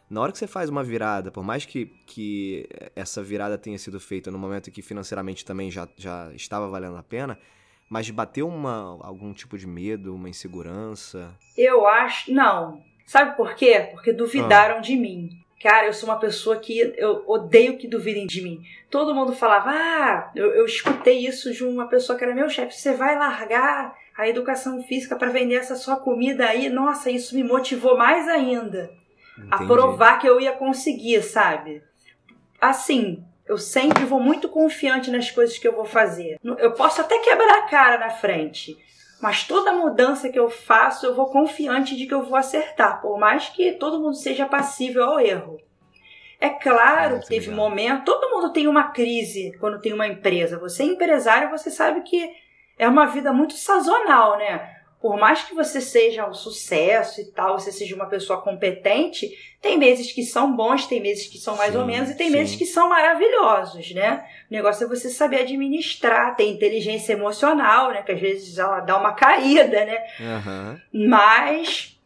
Na 0.09 0.21
hora 0.21 0.33
que 0.33 0.39
você 0.39 0.47
faz 0.47 0.69
uma 0.69 0.85
virada, 0.85 1.31
por 1.31 1.43
mais 1.43 1.65
que, 1.65 1.87
que 2.07 2.69
essa 2.95 3.23
virada 3.23 3.57
tenha 3.57 3.79
sido 3.79 3.99
feita 3.99 4.31
no 4.31 4.39
momento 4.39 4.69
em 4.69 4.73
que 4.73 4.83
financeiramente 4.83 5.45
também 5.45 5.71
já, 5.71 5.89
já 5.97 6.31
estava 6.35 6.69
valendo 6.69 6.97
a 6.97 7.03
pena, 7.03 7.39
mas 7.89 8.09
bateu 8.11 8.47
uma, 8.47 8.99
algum 9.03 9.33
tipo 9.33 9.57
de 9.57 9.67
medo, 9.67 10.15
uma 10.15 10.29
insegurança? 10.29 11.35
Eu 11.57 11.87
acho. 11.87 12.33
Não. 12.33 12.83
Sabe 13.07 13.37
por 13.37 13.55
quê? 13.55 13.89
Porque 13.93 14.13
duvidaram 14.13 14.77
ah. 14.79 14.81
de 14.81 14.97
mim. 14.97 15.31
Cara, 15.61 15.87
eu 15.87 15.95
sou 15.95 16.09
uma 16.09 16.19
pessoa 16.19 16.59
que 16.59 16.79
eu 16.97 17.25
odeio 17.27 17.79
que 17.79 17.89
duvidem 17.89 18.27
de 18.27 18.43
mim. 18.43 18.63
Todo 18.91 19.15
mundo 19.15 19.33
falava, 19.33 19.71
ah, 19.71 20.31
eu, 20.35 20.53
eu 20.53 20.67
escutei 20.67 21.27
isso 21.27 21.53
de 21.53 21.65
uma 21.65 21.89
pessoa 21.89 22.19
que 22.19 22.25
era 22.25 22.35
meu 22.35 22.51
chefe. 22.51 22.77
Você 22.77 22.93
vai 22.93 23.19
largar 23.19 23.97
a 24.16 24.29
educação 24.29 24.83
física 24.83 25.16
para 25.16 25.31
vender 25.31 25.57
essa 25.57 25.74
sua 25.74 25.96
comida 25.96 26.46
aí? 26.46 26.68
Nossa, 26.68 27.11
isso 27.11 27.35
me 27.35 27.42
motivou 27.42 27.96
mais 27.96 28.29
ainda 28.29 28.90
Entendi. 29.37 29.48
a 29.50 29.59
provar 29.59 30.18
que 30.18 30.29
eu 30.29 30.40
ia 30.40 30.53
conseguir, 30.53 31.22
sabe? 31.22 31.83
Assim, 32.61 33.24
eu 33.46 33.59
sempre 33.59 34.05
vou 34.05 34.20
muito 34.20 34.48
confiante 34.48 35.11
nas 35.11 35.31
coisas 35.31 35.59
que 35.59 35.66
eu 35.66 35.74
vou 35.74 35.85
fazer. 35.85 36.38
Eu 36.42 36.72
posso 36.72 37.00
até 37.00 37.18
quebrar 37.18 37.59
a 37.59 37.66
cara 37.66 37.98
na 37.98 38.11
frente, 38.11 38.77
mas 39.20 39.44
toda 39.44 39.72
mudança 39.72 40.29
que 40.29 40.38
eu 40.38 40.48
faço, 40.48 41.05
eu 41.07 41.14
vou 41.14 41.27
confiante 41.27 41.96
de 41.96 42.07
que 42.07 42.14
eu 42.14 42.22
vou 42.22 42.37
acertar, 42.37 43.00
por 43.03 43.18
mais 43.18 43.48
que 43.48 43.72
todo 43.72 44.00
mundo 44.00 44.14
seja 44.14 44.46
passível 44.46 45.05
ao 45.05 45.20
erro. 45.20 45.59
É 46.40 46.50
claro 46.50 47.20
que 47.20 47.29
teve 47.29 47.50
momento, 47.50 48.05
todo 48.05 48.31
mundo 48.31 48.53
tem 48.53 48.66
uma 48.68 48.90
crise 48.90 49.57
quando 49.59 49.81
tem 49.81 49.92
uma 49.92 50.07
empresa. 50.07 50.59
Você 50.59 50.83
é 50.83 50.87
empresário, 50.87 51.50
você 51.50 51.70
sabe 51.70 52.03
que 52.03 52.31
é 52.79 52.89
uma 52.89 53.07
vida 53.07 53.33
muito 53.33 53.55
sazonal, 53.55 54.39
né? 54.39 54.75
por 55.05 55.19
mais 55.19 55.43
que 55.43 55.55
você 55.55 55.83
seja 55.83 56.27
um 56.27 56.33
sucesso 56.33 57.21
e 57.21 57.27
tal, 57.27 57.59
você 57.59 57.71
seja 57.71 57.95
uma 57.95 58.07
pessoa 58.07 58.41
competente, 58.41 59.31
tem 59.61 59.77
meses 59.77 60.11
que 60.11 60.23
são 60.23 60.57
bons, 60.57 60.87
tem 60.87 60.99
meses 60.99 61.27
que 61.27 61.37
são 61.37 61.59
mais 61.59 61.73
sim, 61.73 61.79
ou 61.79 61.85
menos 61.85 62.09
e 62.09 62.17
tem 62.17 62.29
sim. 62.29 62.33
meses 62.33 62.57
que 62.57 62.65
são 62.65 62.89
maravilhosos, 62.89 63.93
né? 63.93 64.25
O 64.51 64.55
negócio 64.55 64.83
é 64.83 64.89
você 64.89 65.11
saber 65.11 65.41
administrar, 65.41 66.35
ter 66.37 66.49
inteligência 66.49 67.13
emocional, 67.13 67.91
né? 67.91 68.01
Que 68.01 68.13
às 68.13 68.19
vezes 68.19 68.57
ela 68.57 68.81
dá 68.81 68.97
uma 68.97 69.13
caída, 69.13 69.85
né? 69.85 70.03
Uhum. 70.19 71.07
Mas 71.07 72.01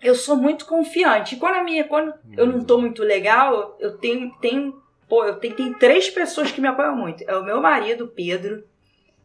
eu 0.00 0.14
sou 0.14 0.34
muito 0.34 0.64
confiante. 0.64 1.34
E 1.34 1.38
quando 1.38 1.56
a 1.56 1.62
minha, 1.62 1.84
quando 1.84 2.14
eu 2.38 2.46
não 2.46 2.64
tô 2.64 2.80
muito 2.80 3.02
legal, 3.02 3.76
eu 3.78 3.98
tenho, 3.98 4.34
tenho, 4.40 4.82
pô, 5.06 5.26
eu 5.26 5.34
tenho, 5.34 5.54
tenho 5.54 5.78
três 5.78 6.08
pessoas 6.08 6.50
que 6.50 6.62
me 6.62 6.68
apoiam 6.68 6.96
muito. 6.96 7.22
É 7.28 7.36
o 7.36 7.44
meu 7.44 7.60
marido, 7.60 8.08
Pedro. 8.08 8.64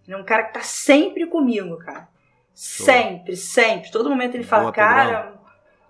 Ele 0.10 0.16
é 0.16 0.18
um 0.18 0.26
cara 0.26 0.46
que 0.46 0.54
tá 0.54 0.62
sempre 0.62 1.28
comigo, 1.28 1.78
cara. 1.78 2.10
Sempre, 2.52 3.36
sempre. 3.36 3.92
Todo 3.92 4.10
momento 4.10 4.34
ele 4.34 4.44
fala, 4.44 4.64
Boa, 4.64 4.74
cara, 4.74 5.40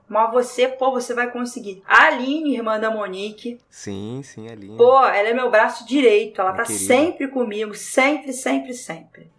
mas 0.10 0.30
você, 0.34 0.68
pô, 0.68 0.92
você 0.92 1.14
vai 1.14 1.32
conseguir. 1.32 1.82
A 1.88 2.08
Aline, 2.08 2.54
irmã 2.54 2.78
da 2.78 2.92
Monique. 2.92 3.62
Sim, 3.70 4.20
sim, 4.22 4.50
a 4.50 4.52
Aline. 4.52 4.76
Pô, 4.76 5.06
ela 5.06 5.30
é 5.30 5.34
meu 5.34 5.50
braço 5.50 5.88
direito. 5.88 6.42
Ela 6.42 6.52
Minha 6.52 6.64
tá 6.64 6.68
querida. 6.68 6.86
sempre 6.86 7.30
comigo. 7.30 7.74
Sempre, 7.74 8.34
sempre, 8.34 8.74
sempre. 8.74 9.32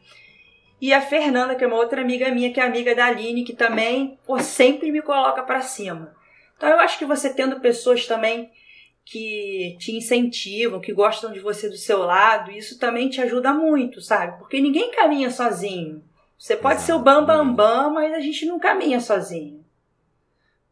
E 0.81 0.95
a 0.95 1.03
Fernanda, 1.03 1.55
que 1.55 1.63
é 1.63 1.67
uma 1.67 1.77
outra 1.77 2.01
amiga 2.01 2.31
minha, 2.31 2.51
que 2.51 2.59
é 2.59 2.65
amiga 2.65 2.95
da 2.95 3.05
Aline, 3.05 3.45
que 3.45 3.53
também, 3.53 4.19
pô, 4.27 4.39
sempre 4.39 4.91
me 4.91 5.03
coloca 5.03 5.43
para 5.43 5.61
cima. 5.61 6.17
Então 6.57 6.71
eu 6.71 6.81
acho 6.81 6.99
que 6.99 7.05
você 7.05 7.29
tendo 7.29 7.61
pessoas 7.61 8.07
também 8.07 8.51
que 9.11 9.77
te 9.81 9.91
incentivam, 9.91 10.81
que 10.81 10.93
gostam 10.93 11.33
de 11.33 11.41
você 11.41 11.69
do 11.69 11.77
seu 11.77 11.99
lado, 11.99 12.53
isso 12.53 12.79
também 12.79 13.11
te 13.11 13.21
ajuda 13.21 13.53
muito, 13.53 14.01
sabe? 14.01 14.39
Porque 14.39 14.61
ninguém 14.61 14.93
caminha 14.93 15.33
sozinho. 15.33 16.01
Você 16.39 16.57
pode 16.57 16.77
Exato. 16.77 16.87
ser 16.87 16.93
o 16.93 17.01
bambambam, 17.01 17.53
bam, 17.53 17.83
bam, 17.87 17.95
mas 17.95 18.15
a 18.15 18.21
gente 18.21 18.47
não 18.47 18.61
caminha 18.61 19.01
sozinho. 19.01 19.65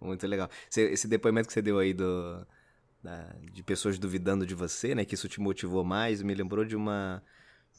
Muito 0.00 0.24
legal. 0.24 0.48
Esse 0.70 1.08
depoimento 1.08 1.48
que 1.48 1.52
você 1.52 1.60
deu 1.60 1.80
aí 1.80 1.92
do, 1.92 2.46
da, 3.02 3.34
de 3.52 3.60
pessoas 3.64 3.98
duvidando 3.98 4.46
de 4.46 4.54
você, 4.54 4.94
né? 4.94 5.04
Que 5.04 5.16
isso 5.16 5.28
te 5.28 5.40
motivou 5.40 5.82
mais, 5.82 6.22
me 6.22 6.32
lembrou 6.32 6.64
de 6.64 6.76
uma. 6.76 7.20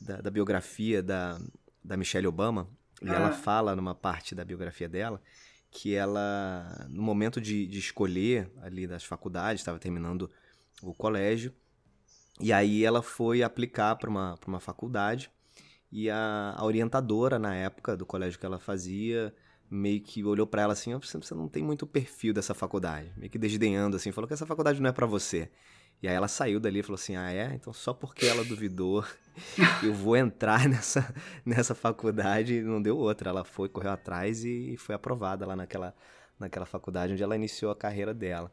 da, 0.02 0.18
da 0.18 0.30
biografia 0.30 1.02
da, 1.02 1.40
da 1.82 1.96
Michelle 1.96 2.28
Obama. 2.28 2.68
E 3.02 3.10
ah. 3.10 3.14
ela 3.14 3.32
fala 3.32 3.78
numa 3.78 3.96
parte 3.96 4.36
da 4.36 4.44
biografia 4.44 4.90
dela 4.90 5.22
que 5.72 5.96
ela, 5.96 6.86
no 6.90 7.02
momento 7.02 7.40
de, 7.40 7.66
de 7.66 7.80
escolher 7.80 8.52
ali 8.62 8.86
das 8.88 9.06
faculdades, 9.06 9.62
estava 9.62 9.80
terminando 9.80 10.30
o 10.82 10.94
colégio, 10.94 11.54
e 12.40 12.54
aí 12.54 12.84
ela 12.86 13.02
foi 13.02 13.44
aplicar 13.44 13.96
para 13.96 14.10
uma, 14.10 14.38
uma 14.48 14.60
faculdade 14.60 15.30
e 15.92 16.10
a, 16.10 16.54
a, 16.56 16.64
orientadora, 16.66 17.40
na 17.40 17.56
época 17.56 17.98
do 17.98 18.06
colégio 18.06 18.40
que 18.40 18.46
ela 18.46 18.60
fazia, 18.60 19.34
meio 19.70 20.02
que 20.02 20.24
olhou 20.24 20.46
para 20.46 20.62
ela 20.62 20.74
assim: 20.74 20.94
oh, 20.94 21.00
você 21.00 21.34
não 21.34 21.48
tem 21.48 21.64
muito 21.64 21.88
perfil 21.88 22.34
dessa 22.34 22.54
faculdade. 22.54 23.12
Meio 23.18 23.30
que 23.30 23.40
desdenhando, 23.40 23.96
assim, 23.96 24.12
falou 24.12 24.28
que 24.28 24.34
essa 24.34 24.46
faculdade 24.46 24.82
não 24.82 24.90
é 24.90 24.94
para 24.94 25.08
você. 25.08 25.50
E 26.02 26.08
aí 26.08 26.16
ela 26.16 26.28
saiu 26.28 26.60
dali 26.60 26.80
e 26.80 26.84
falou 26.84 26.96
assim: 26.96 27.16
ah, 27.16 27.32
é? 27.32 27.54
Então 27.56 27.74
só 27.74 27.94
porque 27.94 28.26
ela 28.28 28.44
duvidou, 28.46 29.04
eu 29.84 29.94
vou 29.94 30.16
entrar 30.16 30.70
nessa, 30.70 31.14
nessa 31.44 31.74
faculdade. 31.74 32.62
Não 32.62 32.82
deu 32.82 32.98
outra. 32.98 33.30
Ela 33.32 33.44
foi, 33.44 33.68
correu 33.68 33.92
atrás 33.92 34.44
e 34.46 34.76
foi 34.78 34.94
aprovada 34.94 35.46
lá 35.46 35.56
naquela, 35.56 35.96
naquela 36.40 36.66
faculdade 36.68 37.14
onde 37.14 37.24
ela 37.24 37.36
iniciou 37.36 37.72
a 37.72 37.76
carreira 37.76 38.14
dela. 38.14 38.52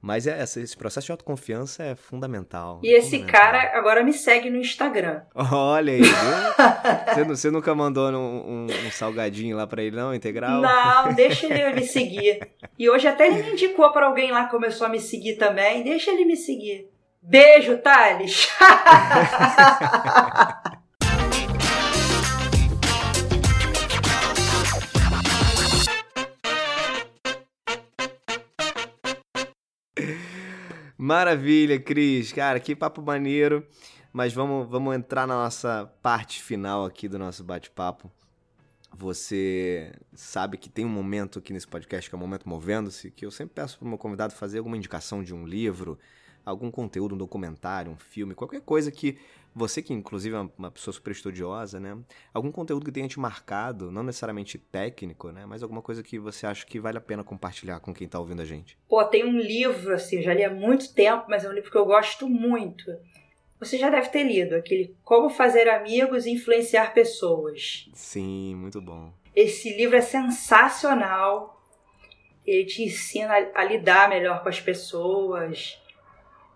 Mas 0.00 0.28
é, 0.28 0.40
esse 0.42 0.76
processo 0.76 1.06
de 1.06 1.12
autoconfiança 1.12 1.82
é 1.82 1.94
fundamental. 1.96 2.80
E 2.84 2.94
esse 2.96 3.18
fundamental. 3.18 3.40
cara 3.40 3.78
agora 3.78 4.04
me 4.04 4.12
segue 4.12 4.48
no 4.48 4.58
Instagram. 4.58 5.22
Olha 5.34 5.92
aí, 5.92 6.02
viu? 6.02 6.12
você, 7.14 7.24
você, 7.24 7.50
nunca 7.50 7.74
mandou 7.74 8.08
um, 8.12 8.16
um, 8.16 8.66
um, 8.66 8.90
salgadinho 8.92 9.56
lá 9.56 9.66
pra 9.66 9.82
ele, 9.82 9.96
não, 9.96 10.14
integral? 10.14 10.60
Não, 10.60 11.12
deixa 11.16 11.46
ele 11.46 11.80
me 11.80 11.86
seguir. 11.86 12.40
E 12.78 12.88
hoje 12.88 13.08
até 13.08 13.26
ele 13.26 13.42
me 13.42 13.52
indicou 13.52 13.90
para 13.90 14.06
alguém 14.06 14.30
lá 14.30 14.44
que 14.44 14.50
começou 14.52 14.86
a 14.86 14.90
me 14.90 15.00
seguir 15.00 15.34
também. 15.34 15.82
Deixa 15.82 16.12
ele 16.12 16.24
me 16.24 16.36
seguir. 16.36 16.88
Beijo, 17.20 17.76
Thales! 17.78 18.48
Maravilha, 31.08 31.80
Cris. 31.80 32.34
Cara, 32.34 32.60
que 32.60 32.76
papo 32.76 33.00
maneiro. 33.00 33.66
Mas 34.12 34.34
vamos, 34.34 34.68
vamos 34.68 34.94
entrar 34.94 35.26
na 35.26 35.36
nossa 35.36 35.90
parte 36.02 36.42
final 36.42 36.84
aqui 36.84 37.08
do 37.08 37.18
nosso 37.18 37.42
bate-papo. 37.42 38.12
Você 38.94 39.90
sabe 40.12 40.58
que 40.58 40.68
tem 40.68 40.84
um 40.84 40.90
momento 40.90 41.38
aqui 41.38 41.50
nesse 41.50 41.66
podcast 41.66 42.10
que 42.10 42.14
é 42.14 42.18
o 42.18 42.20
Momento 42.20 42.46
Movendo-se, 42.46 43.10
que 43.10 43.24
eu 43.24 43.30
sempre 43.30 43.54
peço 43.54 43.78
para 43.78 43.86
o 43.86 43.88
meu 43.88 43.96
convidado 43.96 44.34
fazer 44.34 44.58
alguma 44.58 44.76
indicação 44.76 45.24
de 45.24 45.34
um 45.34 45.46
livro, 45.46 45.98
algum 46.48 46.70
conteúdo, 46.70 47.14
um 47.14 47.18
documentário, 47.18 47.92
um 47.92 47.96
filme, 47.96 48.34
qualquer 48.34 48.60
coisa 48.60 48.90
que 48.90 49.18
você 49.54 49.82
que 49.82 49.92
inclusive 49.92 50.36
é 50.36 50.48
uma 50.56 50.70
pessoa 50.70 50.94
super 50.94 51.10
estudiosa, 51.10 51.80
né? 51.80 51.98
Algum 52.32 52.52
conteúdo 52.52 52.84
que 52.84 52.92
tenha 52.92 53.08
te 53.08 53.18
marcado, 53.18 53.90
não 53.90 54.02
necessariamente 54.02 54.56
técnico, 54.56 55.30
né? 55.30 55.44
Mas 55.46 55.62
alguma 55.62 55.82
coisa 55.82 56.02
que 56.02 56.18
você 56.18 56.46
acha 56.46 56.64
que 56.64 56.78
vale 56.78 56.98
a 56.98 57.00
pena 57.00 57.24
compartilhar 57.24 57.80
com 57.80 57.92
quem 57.92 58.06
está 58.06 58.18
ouvindo 58.18 58.40
a 58.40 58.44
gente. 58.44 58.78
Pô, 58.88 59.04
tem 59.04 59.24
um 59.24 59.38
livro, 59.38 59.94
assim, 59.94 60.22
já 60.22 60.32
li 60.32 60.44
há 60.44 60.50
muito 60.50 60.94
tempo, 60.94 61.24
mas 61.28 61.44
é 61.44 61.48
um 61.48 61.52
livro 61.52 61.70
que 61.70 61.76
eu 61.76 61.84
gosto 61.84 62.28
muito. 62.28 62.84
Você 63.58 63.76
já 63.76 63.90
deve 63.90 64.08
ter 64.10 64.22
lido 64.22 64.54
aquele 64.54 64.94
Como 65.02 65.28
Fazer 65.28 65.68
Amigos 65.68 66.26
e 66.26 66.30
Influenciar 66.30 66.94
Pessoas. 66.94 67.90
Sim, 67.92 68.54
muito 68.54 68.80
bom. 68.80 69.12
Esse 69.34 69.76
livro 69.76 69.96
é 69.96 70.00
sensacional. 70.00 71.60
Ele 72.46 72.64
te 72.64 72.84
ensina 72.84 73.34
a, 73.34 73.62
a 73.62 73.64
lidar 73.64 74.08
melhor 74.08 74.42
com 74.42 74.48
as 74.48 74.60
pessoas, 74.60 75.76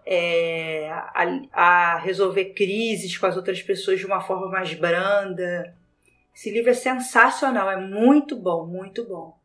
é, 0.05 0.89
a, 0.91 1.49
a, 1.53 1.99
resolver 1.99 2.47
crises 2.47 3.17
com 3.17 3.27
as 3.27 3.37
outras 3.37 3.63
pessoas 3.63 3.99
de 3.99 4.07
uma 4.07 4.21
forma 4.21 4.49
mais 4.49 4.75
branda. 4.75 5.75
Esse 6.35 6.51
livro 6.51 6.71
é 6.71 6.75
sensacional, 6.75 7.71
é 7.71 7.77
muito 7.77 8.37
bom, 8.37 8.67
muito 8.67 9.05
bom. 9.05 9.37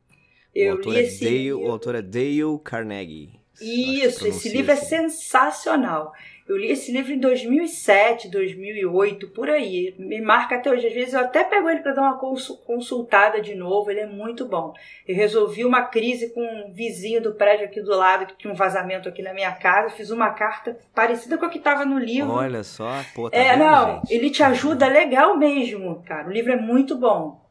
Eu 0.55 0.75
o 0.75 0.77
autor, 0.77 0.93
li 0.93 0.99
é 0.99 1.03
Dale, 1.03 1.29
livro... 1.29 1.61
o 1.61 1.71
autor 1.71 1.95
é 1.95 2.01
Dale 2.01 2.59
Carnegie. 2.63 3.39
Isso, 3.61 4.27
esse 4.27 4.49
livro 4.49 4.71
é 4.71 4.73
assim. 4.73 4.95
é 4.95 5.09
sensacional. 5.09 6.13
Eu 6.47 6.55
li 6.55 6.71
esse 6.71 6.93
livro 6.93 7.11
em 7.11 7.19
2007, 7.19 8.29
2008, 8.29 9.27
por 9.31 9.49
aí. 9.49 9.93
Me 9.99 10.21
marca 10.21 10.55
até 10.55 10.71
hoje. 10.71 10.87
Às 10.87 10.93
vezes 10.93 11.13
eu 11.13 11.19
até 11.19 11.43
pego 11.43 11.69
ele 11.69 11.81
para 11.81 11.91
dar 11.91 12.03
uma 12.03 12.17
consultada 12.17 13.41
de 13.41 13.53
novo. 13.53 13.91
Ele 13.91 13.99
é 13.99 14.05
muito 14.07 14.47
bom. 14.47 14.73
Eu 15.05 15.13
resolvi 15.13 15.65
uma 15.65 15.81
crise 15.81 16.33
com 16.33 16.41
um 16.41 16.71
vizinho 16.71 17.21
do 17.21 17.33
prédio 17.33 17.65
aqui 17.65 17.81
do 17.81 17.91
lado 17.93 18.25
que 18.27 18.37
tinha 18.37 18.53
um 18.53 18.55
vazamento 18.55 19.09
aqui 19.09 19.21
na 19.21 19.33
minha 19.33 19.51
casa. 19.51 19.93
Fiz 19.93 20.09
uma 20.09 20.29
carta 20.29 20.77
parecida 20.95 21.37
com 21.37 21.45
a 21.45 21.49
que 21.49 21.57
estava 21.57 21.83
no 21.83 21.99
livro. 21.99 22.31
Olha 22.31 22.63
só, 22.63 23.03
pô, 23.13 23.29
tá 23.29 23.37
É, 23.37 23.51
vendo, 23.51 23.65
não, 23.65 23.95
gente? 23.95 24.13
ele 24.13 24.29
te 24.29 24.41
ajuda 24.41 24.87
legal 24.87 25.35
mesmo, 25.37 26.01
cara. 26.03 26.29
O 26.29 26.31
livro 26.31 26.53
é 26.53 26.57
muito 26.57 26.95
bom. 26.97 27.45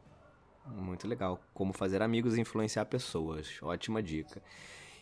Muito 0.75 1.07
legal. 1.07 1.39
Como 1.53 1.75
fazer 1.75 2.01
amigos 2.01 2.39
e 2.39 2.41
influenciar 2.41 2.87
pessoas. 2.87 3.59
Ótima 3.63 4.03
dica. 4.03 4.41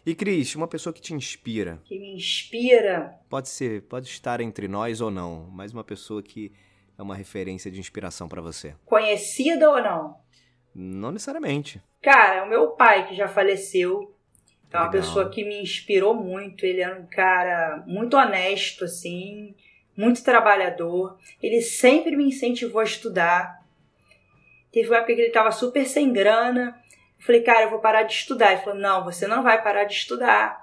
E 0.06 0.14
Cris, 0.14 0.54
uma 0.54 0.68
pessoa 0.68 0.92
que 0.92 1.00
te 1.00 1.14
inspira. 1.14 1.80
Que 1.84 1.98
me 1.98 2.14
inspira. 2.14 3.14
Pode 3.28 3.48
ser, 3.48 3.82
pode 3.82 4.06
estar 4.06 4.40
entre 4.40 4.68
nós 4.68 5.00
ou 5.00 5.10
não, 5.10 5.48
mas 5.50 5.72
uma 5.72 5.82
pessoa 5.82 6.22
que 6.22 6.52
é 6.98 7.02
uma 7.02 7.14
referência 7.14 7.70
de 7.70 7.80
inspiração 7.80 8.28
para 8.28 8.42
você. 8.42 8.74
Conhecida 8.84 9.70
ou 9.70 9.82
não? 9.82 10.16
Não 10.74 11.10
necessariamente. 11.10 11.80
Cara, 12.02 12.36
é 12.36 12.42
o 12.42 12.48
meu 12.48 12.68
pai 12.72 13.08
que 13.08 13.14
já 13.14 13.26
faleceu. 13.28 14.14
É 14.70 14.76
uma 14.76 14.86
Legal. 14.86 15.00
pessoa 15.00 15.30
que 15.30 15.44
me 15.44 15.62
inspirou 15.62 16.14
muito. 16.14 16.66
Ele 16.66 16.80
era 16.82 17.00
um 17.00 17.06
cara 17.06 17.82
muito 17.86 18.16
honesto, 18.16 18.84
assim, 18.84 19.54
muito 19.96 20.22
trabalhador. 20.22 21.16
Ele 21.42 21.62
sempre 21.62 22.14
me 22.14 22.24
incentivou 22.24 22.80
a 22.80 22.84
estudar. 22.84 23.64
Teve 24.70 24.88
uma 24.88 24.96
época 24.96 25.14
que 25.14 25.20
ele 25.20 25.28
estava 25.28 25.50
super 25.52 25.86
sem 25.86 26.12
grana 26.12 26.78
Falei, 27.24 27.40
cara, 27.40 27.62
eu 27.62 27.70
vou 27.70 27.78
parar 27.78 28.02
de 28.02 28.12
estudar. 28.12 28.52
Ele 28.52 28.60
falou, 28.60 28.78
não, 28.78 29.02
você 29.02 29.26
não 29.26 29.42
vai 29.42 29.62
parar 29.62 29.84
de 29.84 29.94
estudar. 29.94 30.62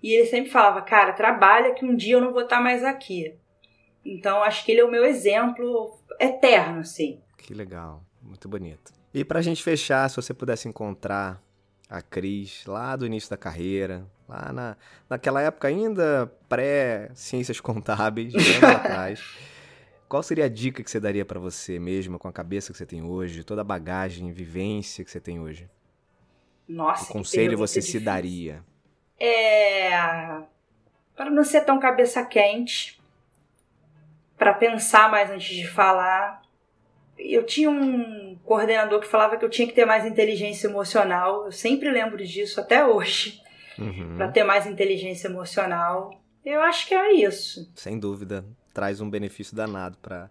E 0.00 0.12
ele 0.12 0.26
sempre 0.26 0.48
falava, 0.48 0.80
cara, 0.80 1.12
trabalha 1.12 1.74
que 1.74 1.84
um 1.84 1.96
dia 1.96 2.14
eu 2.14 2.20
não 2.20 2.32
vou 2.32 2.42
estar 2.42 2.60
mais 2.60 2.84
aqui. 2.84 3.34
Então, 4.04 4.40
acho 4.44 4.64
que 4.64 4.70
ele 4.70 4.80
é 4.80 4.84
o 4.84 4.90
meu 4.90 5.04
exemplo 5.04 5.98
eterno, 6.20 6.80
assim. 6.80 7.20
Que 7.36 7.52
legal, 7.52 8.04
muito 8.22 8.48
bonito. 8.48 8.92
E 9.12 9.24
pra 9.24 9.42
gente 9.42 9.60
fechar, 9.60 10.08
se 10.08 10.14
você 10.14 10.32
pudesse 10.32 10.68
encontrar 10.68 11.42
a 11.90 12.00
Cris 12.00 12.64
lá 12.64 12.94
do 12.94 13.04
início 13.04 13.28
da 13.28 13.36
carreira, 13.36 14.06
lá 14.28 14.52
na, 14.52 14.76
naquela 15.10 15.42
época 15.42 15.66
ainda 15.66 16.32
pré-ciências 16.48 17.60
contábeis, 17.60 18.36
anos 18.36 18.62
atrás, 18.62 19.36
qual 20.08 20.22
seria 20.22 20.44
a 20.44 20.48
dica 20.48 20.80
que 20.80 20.90
você 20.90 21.00
daria 21.00 21.24
para 21.24 21.40
você 21.40 21.80
mesma, 21.80 22.20
com 22.20 22.28
a 22.28 22.32
cabeça 22.32 22.70
que 22.70 22.78
você 22.78 22.86
tem 22.86 23.02
hoje, 23.02 23.42
toda 23.42 23.62
a 23.62 23.64
bagagem, 23.64 24.30
vivência 24.30 25.04
que 25.04 25.10
você 25.10 25.18
tem 25.18 25.40
hoje? 25.40 25.68
Nossa, 26.68 27.06
que 27.06 27.12
conselho 27.12 27.56
você 27.56 27.80
se 27.80 27.98
daria? 27.98 28.62
É. 29.18 29.90
Para 31.16 31.30
não 31.30 31.42
ser 31.42 31.62
tão 31.62 31.80
cabeça 31.80 32.24
quente, 32.24 33.00
para 34.36 34.52
pensar 34.54 35.10
mais 35.10 35.30
antes 35.30 35.56
de 35.56 35.66
falar. 35.66 36.42
Eu 37.18 37.44
tinha 37.44 37.68
um 37.68 38.38
coordenador 38.44 39.00
que 39.00 39.08
falava 39.08 39.36
que 39.36 39.44
eu 39.44 39.50
tinha 39.50 39.66
que 39.66 39.74
ter 39.74 39.84
mais 39.84 40.06
inteligência 40.06 40.68
emocional. 40.68 41.46
Eu 41.46 41.52
sempre 41.52 41.90
lembro 41.90 42.24
disso 42.24 42.60
até 42.60 42.86
hoje. 42.86 43.42
Uhum. 43.76 44.16
Para 44.16 44.28
ter 44.28 44.44
mais 44.44 44.66
inteligência 44.66 45.26
emocional. 45.26 46.20
Eu 46.44 46.60
acho 46.60 46.86
que 46.86 46.94
é 46.94 47.12
isso. 47.14 47.70
Sem 47.74 47.98
dúvida. 47.98 48.44
Traz 48.72 49.00
um 49.00 49.10
benefício 49.10 49.56
danado 49.56 49.98
para 49.98 50.30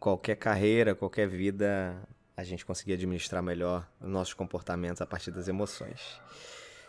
qualquer 0.00 0.34
carreira, 0.34 0.94
qualquer 0.94 1.28
vida 1.28 1.96
a 2.36 2.42
gente 2.42 2.64
conseguir 2.64 2.94
administrar 2.94 3.42
melhor 3.42 3.86
os 4.00 4.08
nossos 4.08 4.34
comportamentos 4.34 5.00
a 5.00 5.06
partir 5.06 5.30
das 5.30 5.48
emoções. 5.48 6.20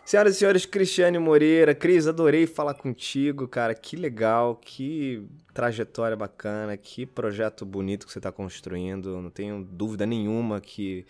Senhoras 0.05 0.35
e 0.35 0.37
senhores, 0.37 0.67
Cristiane 0.67 1.17
Moreira, 1.17 1.73
Cris, 1.73 2.05
adorei 2.05 2.45
falar 2.45 2.75
contigo, 2.75 3.47
cara. 3.47 3.73
Que 3.73 3.95
legal, 3.95 4.55
que 4.55 5.27
trajetória 5.51 6.15
bacana, 6.15 6.77
que 6.77 7.07
projeto 7.07 7.65
bonito 7.65 8.05
que 8.05 8.11
você 8.11 8.19
está 8.19 8.31
construindo. 8.31 9.19
Não 9.19 9.31
tenho 9.31 9.63
dúvida 9.63 10.05
nenhuma 10.05 10.61
que 10.61 11.07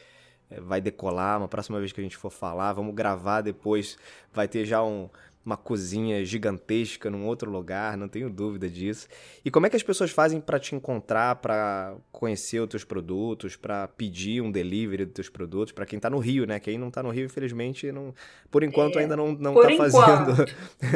eh, 0.49 0.61
vai 0.61 0.79
decolar. 0.79 1.39
Uma 1.39 1.49
próxima 1.49 1.77
vez 1.77 1.91
que 1.91 1.99
a 1.99 2.03
gente 2.03 2.15
for 2.15 2.29
falar, 2.29 2.71
vamos 2.71 2.95
gravar 2.95 3.41
depois. 3.41 3.97
Vai 4.31 4.47
ter 4.47 4.63
já 4.63 4.81
um, 4.81 5.09
uma 5.45 5.55
cozinha 5.55 6.25
gigantesca 6.25 7.07
num 7.09 7.27
outro 7.27 7.51
lugar, 7.51 7.95
não 7.95 8.07
tenho 8.07 8.29
dúvida 8.31 8.67
disso. 8.67 9.07
E 9.43 9.51
como 9.51 9.67
é 9.67 9.69
que 9.69 9.75
as 9.75 9.83
pessoas 9.83 10.09
fazem 10.09 10.41
para 10.41 10.59
te 10.59 10.75
encontrar, 10.75 11.35
para 11.35 11.95
conhecer 12.11 12.59
os 12.59 12.67
teus 12.67 12.83
produtos, 12.83 13.55
para 13.55 13.87
pedir 13.87 14.41
um 14.41 14.51
delivery 14.51 15.05
dos 15.05 15.13
teus 15.13 15.29
produtos, 15.29 15.71
para 15.71 15.85
quem 15.85 15.97
está 15.97 16.09
no 16.09 16.17
Rio, 16.17 16.47
né? 16.47 16.59
Quem 16.59 16.79
não 16.79 16.87
está 16.87 17.03
no 17.03 17.11
Rio, 17.11 17.25
infelizmente, 17.25 17.91
não, 17.91 18.13
por 18.49 18.63
enquanto 18.63 18.97
é, 18.97 19.03
ainda 19.03 19.15
não 19.15 19.33
não 19.33 19.53
tá 19.53 19.69
fazendo 19.77 20.45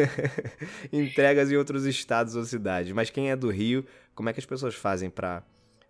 entregas 0.91 1.51
em 1.51 1.55
outros 1.55 1.85
estados 1.85 2.35
ou 2.35 2.43
cidades. 2.43 2.91
Mas 2.91 3.11
quem 3.11 3.29
é 3.29 3.35
do 3.35 3.51
Rio, 3.51 3.85
como 4.15 4.29
é 4.29 4.33
que 4.33 4.39
as 4.39 4.45
pessoas 4.45 4.73
fazem 4.73 5.11
para 5.11 5.43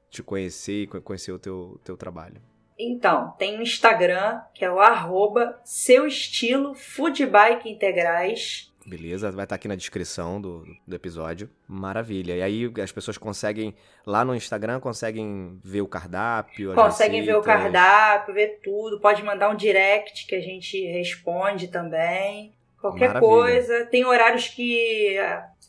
te 0.10 0.22
conhecer 0.22 0.84
e 0.84 0.88
conhecer 0.88 1.32
o 1.32 1.40
teu, 1.40 1.80
teu 1.84 1.96
trabalho? 1.96 2.42
Então, 2.80 3.32
tem 3.38 3.60
um 3.60 3.62
Instagram, 3.62 4.40
que 4.54 4.64
é 4.64 4.72
o 4.72 4.80
arroba 4.80 5.60
seu 5.66 6.08
estilo 6.08 6.74
foodbike 6.74 7.70
integrais. 7.70 8.72
Beleza, 8.86 9.30
vai 9.32 9.44
estar 9.44 9.56
aqui 9.56 9.68
na 9.68 9.76
descrição 9.76 10.40
do, 10.40 10.66
do 10.88 10.96
episódio. 10.96 11.50
Maravilha. 11.68 12.38
E 12.38 12.42
aí 12.42 12.74
as 12.82 12.92
pessoas 12.92 13.18
conseguem, 13.18 13.76
lá 14.06 14.24
no 14.24 14.34
Instagram, 14.34 14.80
conseguem 14.80 15.60
ver 15.64 15.82
o 15.82 15.88
cardápio. 15.88 16.74
Conseguem 16.74 17.22
ver 17.22 17.36
o 17.36 17.42
cardápio, 17.42 18.34
ver 18.34 18.60
tudo. 18.64 19.00
Pode 19.00 19.22
mandar 19.22 19.50
um 19.50 19.56
direct 19.56 20.26
que 20.26 20.34
a 20.34 20.42
gente 20.42 20.82
responde 20.88 21.68
também. 21.68 22.54
Qualquer 22.80 23.10
Maravilha. 23.10 23.30
coisa. 23.30 23.86
Tem 23.88 24.06
horários 24.06 24.48
que 24.48 25.18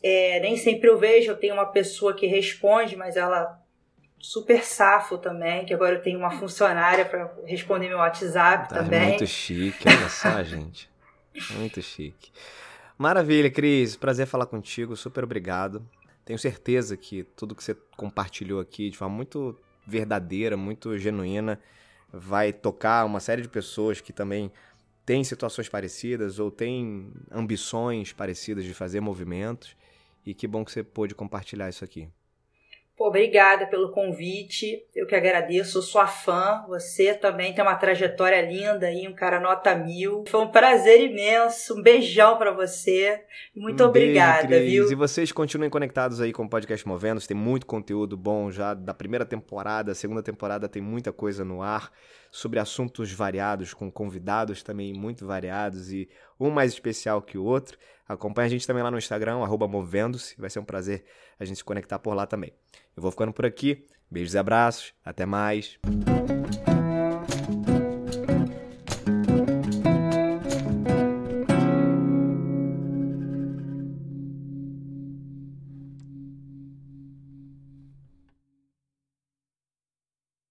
é, 0.01 0.39
nem 0.39 0.55
sempre 0.55 0.89
eu 0.89 0.97
vejo. 0.97 1.29
Eu 1.29 1.37
tenho 1.37 1.53
uma 1.53 1.65
pessoa 1.67 2.15
que 2.15 2.25
responde, 2.25 2.95
mas 2.95 3.17
ela 3.17 3.60
super 4.21 4.63
safo 4.63 5.17
também, 5.17 5.65
que 5.65 5.73
agora 5.73 5.95
eu 5.95 6.01
tenho 6.01 6.19
uma 6.19 6.31
funcionária 6.31 7.05
para 7.05 7.33
responder 7.45 7.89
meu 7.89 7.97
WhatsApp 7.97 8.69
tá 8.69 8.75
também. 8.75 9.09
Muito 9.09 9.27
chique, 9.27 9.87
olha 9.87 10.09
só, 10.09 10.41
gente. 10.43 10.89
Muito 11.51 11.81
chique. 11.81 12.31
Maravilha, 12.97 13.49
Cris. 13.49 13.95
Prazer 13.95 14.27
falar 14.27 14.45
contigo. 14.45 14.95
Super 14.95 15.23
obrigado. 15.23 15.83
Tenho 16.23 16.37
certeza 16.37 16.95
que 16.95 17.23
tudo 17.23 17.55
que 17.55 17.63
você 17.63 17.75
compartilhou 17.97 18.59
aqui 18.59 18.89
de 18.89 18.97
forma 18.97 19.15
muito 19.15 19.57
verdadeira, 19.87 20.55
muito 20.55 20.97
genuína, 20.97 21.59
vai 22.13 22.53
tocar 22.53 23.05
uma 23.05 23.19
série 23.19 23.41
de 23.41 23.49
pessoas 23.49 23.99
que 23.99 24.13
também 24.13 24.51
tem 25.05 25.23
situações 25.23 25.67
parecidas 25.67 26.37
ou 26.37 26.51
tem 26.51 27.11
ambições 27.31 28.13
parecidas 28.13 28.63
de 28.63 28.73
fazer 28.73 28.99
movimentos. 28.99 29.75
E 30.23 30.33
que 30.33 30.47
bom 30.47 30.63
que 30.63 30.71
você 30.71 30.83
pôde 30.83 31.15
compartilhar 31.15 31.69
isso 31.69 31.83
aqui. 31.83 32.07
Pô, 33.01 33.07
obrigada 33.07 33.65
pelo 33.65 33.89
convite. 33.89 34.85
Eu 34.95 35.07
que 35.07 35.15
agradeço, 35.15 35.71
sou 35.71 35.81
sua 35.81 36.05
fã. 36.05 36.63
Você 36.67 37.15
também 37.15 37.51
tem 37.51 37.63
uma 37.63 37.73
trajetória 37.73 38.39
linda 38.43 38.85
aí, 38.85 39.07
um 39.07 39.15
cara 39.15 39.39
nota 39.39 39.73
mil. 39.73 40.23
Foi 40.27 40.39
um 40.41 40.51
prazer 40.51 41.09
imenso. 41.09 41.79
Um 41.79 41.81
beijão 41.81 42.37
para 42.37 42.51
você. 42.51 43.19
Muito 43.55 43.83
um 43.83 43.87
obrigada, 43.87 44.49
beijo, 44.49 44.83
viu? 44.83 44.91
E 44.91 44.93
vocês 44.93 45.31
continuem 45.31 45.67
conectados 45.67 46.21
aí 46.21 46.31
com 46.31 46.43
o 46.43 46.49
podcast 46.49 46.87
Movendo. 46.87 47.19
Tem 47.25 47.35
muito 47.35 47.65
conteúdo 47.65 48.15
bom 48.15 48.51
já 48.51 48.75
da 48.75 48.93
primeira 48.93 49.25
temporada. 49.25 49.93
A 49.93 49.95
segunda 49.95 50.21
temporada 50.21 50.69
tem 50.69 50.79
muita 50.79 51.11
coisa 51.11 51.43
no 51.43 51.63
ar 51.63 51.91
sobre 52.31 52.57
assuntos 52.57 53.11
variados, 53.11 53.73
com 53.73 53.91
convidados 53.91 54.63
também 54.63 54.93
muito 54.93 55.27
variados 55.27 55.91
e 55.91 56.09
um 56.39 56.49
mais 56.49 56.71
especial 56.71 57.21
que 57.21 57.37
o 57.37 57.43
outro. 57.43 57.77
Acompanhe 58.07 58.47
a 58.47 58.49
gente 58.49 58.65
também 58.65 58.81
lá 58.81 58.89
no 58.89 58.97
Instagram, 58.97 59.37
Movendo-se. 59.67 60.35
Vai 60.39 60.49
ser 60.49 60.59
um 60.59 60.65
prazer 60.65 61.03
a 61.39 61.45
gente 61.45 61.57
se 61.57 61.63
conectar 61.63 61.99
por 61.99 62.13
lá 62.13 62.25
também. 62.25 62.53
Eu 62.95 63.01
vou 63.01 63.11
ficando 63.11 63.33
por 63.33 63.45
aqui. 63.45 63.85
Beijos 64.09 64.33
e 64.33 64.37
abraços. 64.37 64.93
Até 65.03 65.25
mais. 65.25 65.77